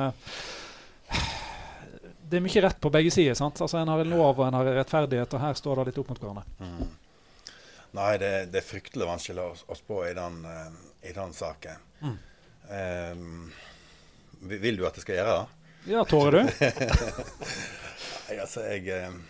det 2.26 2.40
er 2.40 2.42
mye 2.42 2.62
rett 2.64 2.80
på 2.82 2.90
begge 2.90 3.12
sider. 3.14 3.38
sant? 3.38 3.62
Altså 3.62 3.78
En 3.78 3.92
har 3.94 4.02
en 4.02 4.14
lov 4.16 4.40
og 4.40 4.48
en 4.48 4.58
har 4.58 4.72
rettferdighet, 4.80 5.36
og 5.36 5.44
her 5.44 5.54
står 5.54 5.78
det 5.78 5.92
litt 5.92 6.00
opp 6.02 6.10
mot 6.10 6.24
hverandre. 6.24 6.46
Mm. 6.58 7.52
Nei, 7.96 8.10
det, 8.18 8.32
det, 8.50 8.60
er 8.60 8.66
fryktelig 8.66 9.06
vanskelig 9.08 9.44
å, 9.44 9.52
å 9.70 9.78
spå 9.78 10.02
i 10.08 10.16
den, 10.16 10.42
i 11.06 11.14
den 11.14 11.30
saken. 11.32 11.86
Mm. 12.02 12.18
Um, 12.66 13.46
vil 14.50 14.76
du 14.76 14.82
at 14.88 14.98
jeg 14.98 15.06
skal 15.06 15.20
gjøre 15.20 15.36
det? 15.38 15.55
Ja, 15.88 16.04
tårer 16.04 16.32
du? 16.32 16.66
Nei, 18.28 18.38
altså, 18.40 18.60
jeg, 18.60 18.88
ehm, 18.88 19.20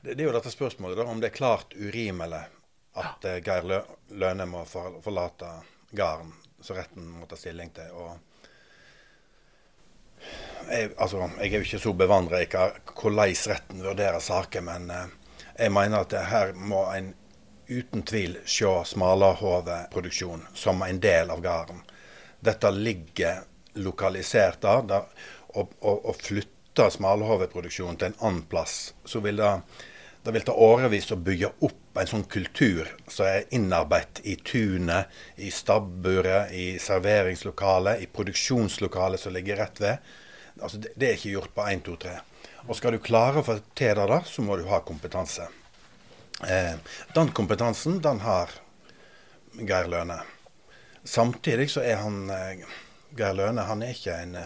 det, 0.00 0.14
det, 0.14 0.22
er 0.22 0.30
jo 0.30 0.32
dette 0.32 0.52
spørsmålet 0.52 0.96
da, 0.96 1.04
om 1.04 1.20
det 1.20 1.28
er 1.28 1.36
klart 1.36 1.74
urimelig 1.76 2.40
at 3.00 3.26
ja. 3.28 3.34
Geir 3.44 3.66
Lø 3.68 3.80
Løne 4.16 4.46
må 4.48 4.62
for, 4.64 4.96
forlate 5.04 5.50
gården, 5.92 6.32
så 6.64 6.78
retten 6.78 7.04
må 7.18 7.28
ta 7.28 7.36
stilling 7.36 7.72
til. 7.76 7.92
jeg, 10.70 10.90
altså, 10.96 11.28
jeg 11.36 11.50
er 11.50 11.58
jo 11.58 11.68
ikke 11.68 11.82
så 11.84 11.92
bevandra 11.92 12.40
i 12.40 12.48
hvordan 12.48 13.36
retten 13.52 13.84
vurderer 13.84 14.24
saker, 14.24 14.64
men 14.64 14.88
uh, 14.90 15.04
jeg 15.58 15.72
mener 15.72 16.06
at 16.06 16.16
her 16.30 16.54
må 16.56 16.86
en 16.94 17.12
uten 17.68 18.02
tvil 18.08 18.38
se 18.48 18.72
smalahove-produksjon 18.94 20.48
som 20.54 20.80
en 20.82 21.00
del 21.00 21.30
av 21.30 21.44
gården. 21.44 21.84
Dette 22.40 22.72
ligger 22.72 23.44
lokalisert 23.74 24.60
der. 24.64 24.82
der 24.82 25.04
og, 25.54 25.76
og, 25.80 26.04
og 26.10 26.18
flytte 26.20 26.90
smalahove-produksjonen 26.94 27.98
til 28.00 28.10
en 28.10 28.20
annen 28.20 28.44
plass, 28.50 28.92
så 29.04 29.22
vil 29.24 29.40
det, 29.40 29.50
det 30.24 30.34
vil 30.36 30.46
ta 30.46 30.54
årevis 30.54 31.10
å 31.12 31.18
bygge 31.20 31.52
opp 31.66 32.00
en 32.00 32.10
sånn 32.10 32.26
kultur 32.30 32.88
som 33.10 33.26
er 33.26 33.48
innarbeidet 33.56 34.22
i 34.28 34.36
tunet, 34.36 35.10
i 35.36 35.50
stabburet, 35.54 36.52
i 36.54 36.74
serveringslokalet, 36.82 38.04
i 38.04 38.10
produksjonslokalet 38.10 39.20
som 39.20 39.34
ligger 39.34 39.60
rett 39.64 39.80
ved. 39.82 40.10
Altså, 40.60 40.80
det, 40.82 40.94
det 40.96 41.08
er 41.08 41.18
ikke 41.18 41.36
gjort 41.36 41.56
på 41.56 41.66
1, 41.66 41.86
2, 41.88 41.96
3. 42.04 42.18
Og 42.68 42.76
skal 42.76 42.94
du 42.94 43.02
klare 43.02 43.40
å 43.40 43.46
få 43.46 43.56
til 43.74 43.96
det, 43.96 44.06
da, 44.12 44.20
så 44.26 44.44
må 44.44 44.58
du 44.60 44.66
ha 44.68 44.82
kompetanse. 44.84 45.48
Eh, 46.46 46.76
den 47.16 47.32
kompetansen, 47.36 48.00
den 48.04 48.20
har 48.24 48.52
Geir 49.56 49.88
Løne. 49.90 50.20
Samtidig 51.04 51.70
så 51.72 51.82
er 51.84 52.00
han 52.04 52.28
eh, 52.30 52.64
Geir 53.16 53.34
Løne 53.34 53.66
han 53.66 53.82
er, 53.82 53.94
ikke 53.94 54.14
en, 54.22 54.36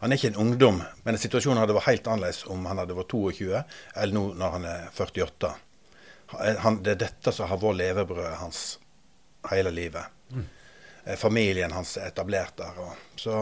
han 0.00 0.12
er 0.12 0.18
ikke 0.18 0.32
en 0.32 0.40
ungdom. 0.44 0.82
Men 1.06 1.18
situasjonen 1.20 1.62
hadde 1.62 1.76
vært 1.76 1.90
helt 1.90 2.10
annerledes 2.10 2.44
om 2.52 2.64
han 2.68 2.80
hadde 2.82 2.96
vært 2.98 3.12
22, 3.14 3.50
eller 3.94 4.16
nå 4.16 4.24
når 4.40 4.56
han 4.56 4.70
er 4.70 4.86
48. 4.94 5.52
Eh, 6.38 6.56
han, 6.64 6.80
det 6.84 6.96
er 6.96 7.04
dette 7.06 7.34
som 7.34 7.50
har 7.50 7.60
vært 7.62 7.80
levebrødet 7.80 8.40
hans 8.42 8.64
hele 9.50 9.72
livet. 9.74 10.04
Mm. 10.30 10.48
Eh, 11.04 11.16
familien 11.16 11.72
hans 11.72 11.96
er 11.96 12.10
etablert 12.10 12.56
der. 12.60 12.82
Og, 12.84 12.92
så 13.16 13.40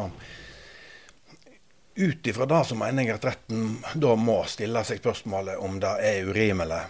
ut 1.98 2.26
ifra 2.30 2.46
det 2.46 2.62
så 2.64 2.76
mener 2.78 3.02
jeg 3.02 3.18
at 3.18 3.24
retten 3.26 3.80
da 3.98 4.14
må 4.14 4.44
stille 4.46 4.84
seg 4.86 5.00
spørsmålet 5.02 5.58
om 5.58 5.80
det 5.82 5.94
er 6.06 6.28
urimelig. 6.30 6.84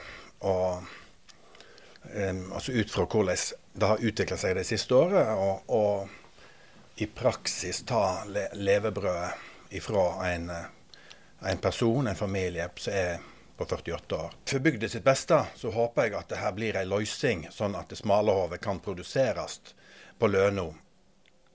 Og 0.44 0.82
um, 2.12 2.42
altså 2.52 2.74
ut 2.76 2.92
fra 2.92 3.06
hvordan 3.08 3.40
det 3.78 3.88
har 3.88 4.04
utvikla 4.04 4.36
seg 4.36 4.58
det 4.58 4.66
siste 4.68 4.94
året, 4.94 5.30
og, 5.32 5.72
og 5.72 6.17
i 6.98 7.06
praksis 7.06 7.82
ta 7.86 8.24
le 8.26 8.48
levebrødet 8.52 9.74
ifra 9.78 10.04
en, 10.28 10.50
en, 11.40 11.58
person, 11.58 12.06
en 12.06 12.16
familie, 12.16 12.68
som 12.76 12.92
er 12.92 13.18
på 13.56 13.64
48 13.64 14.16
år. 14.16 14.34
For 14.46 14.64
bygda 14.64 14.88
sitt 14.88 15.04
beste 15.04 15.40
så 15.56 15.70
håper 15.74 16.08
jeg 16.08 16.16
at 16.18 16.30
det 16.32 16.40
her 16.42 16.54
blir 16.56 16.78
en 16.78 16.88
løysing, 16.88 17.48
sånn 17.54 17.76
at 17.78 17.90
det 17.90 18.00
smalehovet 18.00 18.62
kan 18.64 18.80
produseres 18.82 19.60
på 20.18 20.30
Løno. 20.30 20.70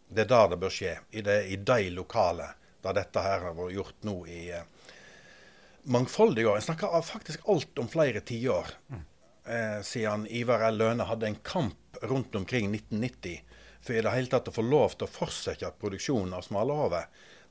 Det 0.08 0.27
er 0.27 0.32
der 0.32 0.51
det 0.53 0.60
bør 0.62 0.73
skje, 0.73 0.97
i, 1.12 1.23
det, 1.25 1.39
i 1.49 1.58
de 1.58 1.79
lokale 1.95 2.51
der 2.84 2.99
dette 2.99 3.23
her 3.23 3.47
har 3.47 3.56
vært 3.58 3.73
gjort 3.73 4.06
nå 4.08 4.17
i 4.27 4.41
eh, 4.51 4.91
mangfoldige 5.91 6.51
år. 6.51 6.60
En 6.60 6.67
snakker 6.69 7.01
faktisk 7.08 7.49
alt 7.49 7.79
om 7.79 7.89
flere 7.91 8.21
tiår. 8.21 8.77
Mm 8.91 9.10
eh, 9.45 9.82
siden 9.84 10.27
Ivar 10.27 10.71
L. 10.71 10.77
Løne 10.77 11.03
hadde 11.03 11.27
en 11.27 11.36
kamp 11.36 11.97
rundt 12.01 12.36
omkring 12.36 12.75
1990 12.75 13.41
for 13.84 13.96
i 13.96 14.02
det 14.02 14.13
hele 14.15 14.32
tatt 14.32 14.48
å 14.48 14.56
få 14.56 14.63
lov 14.65 14.96
til 14.96 15.08
å 15.08 15.12
fortsette 15.12 15.72
produksjonen 15.80 16.38
av 16.38 16.46
smalahove. 16.46 17.04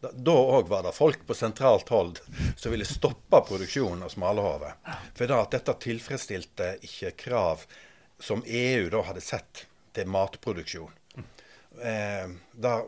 Da 0.03 0.35
òg 0.35 0.71
var 0.71 0.83
det 0.83 0.95
folk 0.97 1.27
på 1.27 1.35
sentralt 1.39 1.93
hold 1.95 2.19
som 2.57 2.73
ville 2.73 2.89
stoppe 2.89 3.43
produksjonen 3.49 4.03
av 4.09 4.15
smalahove. 4.15 4.73
For 5.15 5.31
da 5.31 5.43
at 5.45 5.55
dette 5.55 5.77
tilfredsstilte 5.85 6.73
ikke 6.89 7.13
krav 7.27 7.67
som 8.23 8.43
EU 8.47 8.89
da 8.91 9.05
hadde 9.07 9.23
sett 9.23 9.67
til 9.95 10.11
matproduksjon. 10.11 10.99
Eh, 11.85 12.33
da 12.53 12.81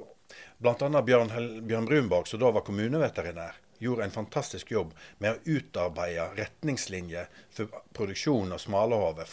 Bl.a. 0.58 1.02
Bjørn, 1.02 1.30
Bjørn 1.66 1.86
Brunborg, 1.86 2.28
som 2.28 2.40
da 2.40 2.50
var 2.54 2.64
kommuneveterinær, 2.64 3.58
gjorde 3.78 4.04
en 4.04 4.14
fantastisk 4.14 4.70
jobb 4.72 4.94
med 5.18 5.34
å 5.34 5.56
utarbeide 5.58 6.30
retningslinjer 6.38 7.28
for 7.52 7.82
produksjon 7.92 8.54
av 8.54 8.62
smalahove 8.62 9.26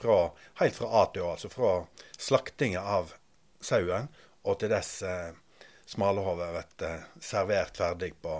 helt 0.60 0.76
fra 0.76 0.89
A 1.02 1.06
til 1.13 1.24
Å. 1.24 1.32
Altså 1.36 1.52
fra 1.54 1.74
slaktinga 2.17 2.82
av 2.82 3.13
sauen 3.62 4.10
og 4.41 4.60
til 4.60 4.71
dess 4.74 5.02
eh, 5.06 5.32
smalahove 5.86 6.50
blir 6.56 7.06
servert 7.21 7.78
ferdig 7.78 8.13
på, 8.21 8.38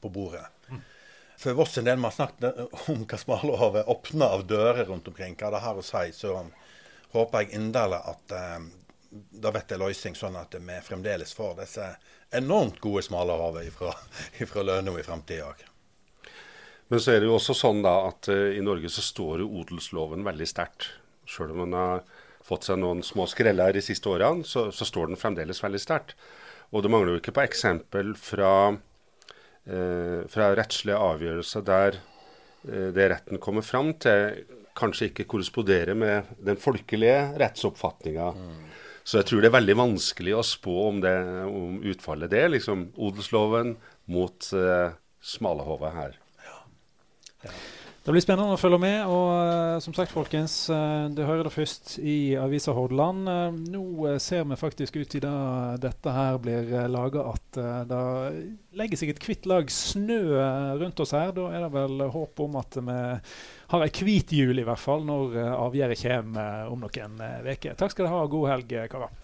på 0.00 0.10
bordet. 0.12 0.46
For 1.38 1.56
Voss 1.58 1.78
en 1.78 1.88
del 1.88 1.98
har 2.00 2.14
snakket 2.14 2.60
om 2.88 3.02
hva 3.04 3.18
smalahove 3.18 3.82
åpner 3.90 4.36
av 4.36 4.46
dører 4.46 4.86
rundt 4.88 5.08
omkring, 5.10 5.34
hva 5.36 5.50
det 5.52 5.64
har 5.64 5.76
å 5.76 5.84
si, 5.84 6.06
så 6.14 6.38
håper 7.12 7.44
jeg 7.44 7.58
inderlig 7.58 8.00
at 8.14 8.34
eh, 8.38 8.58
det 9.14 9.52
blir 9.52 9.76
en 9.76 9.84
løsning, 9.84 10.16
sånn 10.18 10.38
at 10.38 10.54
vi 10.58 10.80
fremdeles 10.82 11.34
får 11.36 11.58
disse 11.60 11.90
enormt 12.34 12.80
gode 12.82 13.04
smalahove 13.06 13.66
fra 13.74 14.66
Løno 14.66 14.96
i 14.98 15.06
framtida 15.06 15.50
òg. 15.52 15.62
Men 16.88 17.00
så 17.00 17.14
er 17.14 17.22
det 17.22 17.30
jo 17.30 17.36
også 17.38 17.54
sånn 17.56 17.80
da 17.84 17.94
at 18.10 18.28
uh, 18.28 18.50
i 18.54 18.62
Norge 18.62 18.90
så 18.92 19.02
står 19.02 19.44
jo 19.44 19.52
odelsloven 19.60 20.26
veldig 20.26 20.48
sterkt. 20.48 20.90
Sjøl 21.24 21.54
om 21.54 21.62
man 21.64 21.76
har 21.78 22.02
fått 22.44 22.66
seg 22.68 22.80
noen 22.80 23.02
små 23.06 23.26
skreller 23.30 23.74
de 23.74 23.82
siste 23.84 24.10
årene, 24.10 24.44
så, 24.46 24.68
så 24.74 24.86
står 24.88 25.10
den 25.10 25.20
fremdeles 25.20 25.62
veldig 25.64 25.80
sterkt. 25.80 26.16
Og 26.74 26.84
det 26.84 26.90
mangler 26.92 27.14
jo 27.14 27.22
ikke 27.22 27.36
på 27.36 27.44
eksempel 27.44 28.12
fra, 28.18 28.52
eh, 29.64 30.20
fra 30.30 30.50
rettslige 30.58 30.98
avgjørelser 31.00 31.64
der 31.66 31.98
eh, 31.98 32.90
det 32.96 33.08
retten 33.12 33.40
kommer 33.42 33.64
fram 33.64 33.94
til, 34.02 34.44
kanskje 34.74 35.12
ikke 35.12 35.28
korresponderer 35.30 35.94
med 35.94 36.32
den 36.42 36.58
folkelige 36.58 37.30
rettsoppfatninga. 37.38 38.32
Mm. 38.34 38.64
Så 39.04 39.20
jeg 39.20 39.28
tror 39.28 39.44
det 39.44 39.50
er 39.50 39.58
veldig 39.58 39.76
vanskelig 39.78 40.34
å 40.34 40.42
spå 40.48 40.74
om, 40.88 41.00
det, 41.04 41.14
om 41.46 41.78
utfallet 41.84 42.32
det 42.32 42.40
er. 42.46 42.52
Liksom 42.56 42.88
odelsloven 42.96 43.76
mot 44.10 44.50
eh, 44.56 44.96
smalehovet 45.24 45.96
her. 46.00 46.18
Ja. 46.48 46.58
Ja. 47.46 47.56
Det 48.04 48.12
blir 48.12 48.20
spennende 48.20 48.52
å 48.52 48.60
følge 48.60 48.76
med. 48.82 48.98
Og 49.08 49.28
uh, 49.32 49.78
som 49.80 49.94
sagt, 49.96 50.12
folkens, 50.12 50.66
uh, 50.68 51.08
du 51.08 51.22
hører 51.24 51.46
det 51.46 51.54
først 51.54 51.94
i 52.04 52.34
Avisa 52.36 52.74
Hordaland. 52.76 53.24
Uh, 53.24 53.56
nå 53.72 54.10
ser 54.20 54.44
vi 54.44 54.58
faktisk 54.60 54.98
ut 55.00 55.16
i 55.16 55.22
da 55.24 55.32
dette 55.80 56.12
her 56.12 56.36
blir 56.44 56.68
uh, 56.68 56.84
laga 56.92 57.24
at 57.30 57.60
det 57.88 58.02
legger 58.76 59.00
seg 59.00 59.14
et 59.14 59.22
kvitt 59.24 59.48
lag 59.48 59.72
snø 59.72 60.20
rundt 60.82 61.00
oss 61.00 61.14
her. 61.16 61.32
Da 61.32 61.48
er 61.54 61.64
det 61.64 61.72
vel 61.78 62.04
håp 62.12 62.44
om 62.44 62.60
at 62.60 62.76
vi 62.76 63.00
har 63.72 63.86
ei 63.86 63.92
hvit 63.96 64.36
jul, 64.36 64.60
i 64.60 64.68
hvert 64.68 64.84
fall, 64.84 65.06
når 65.08 65.38
avgjøret 65.54 66.04
kommer 66.04 66.74
om 66.74 66.84
noen 66.84 67.20
uker. 67.46 67.72
Takk 67.72 67.94
skal 67.94 68.04
dere 68.04 68.18
ha, 68.18 68.26
god 68.28 68.50
helg, 68.52 68.80
karer. 68.92 69.23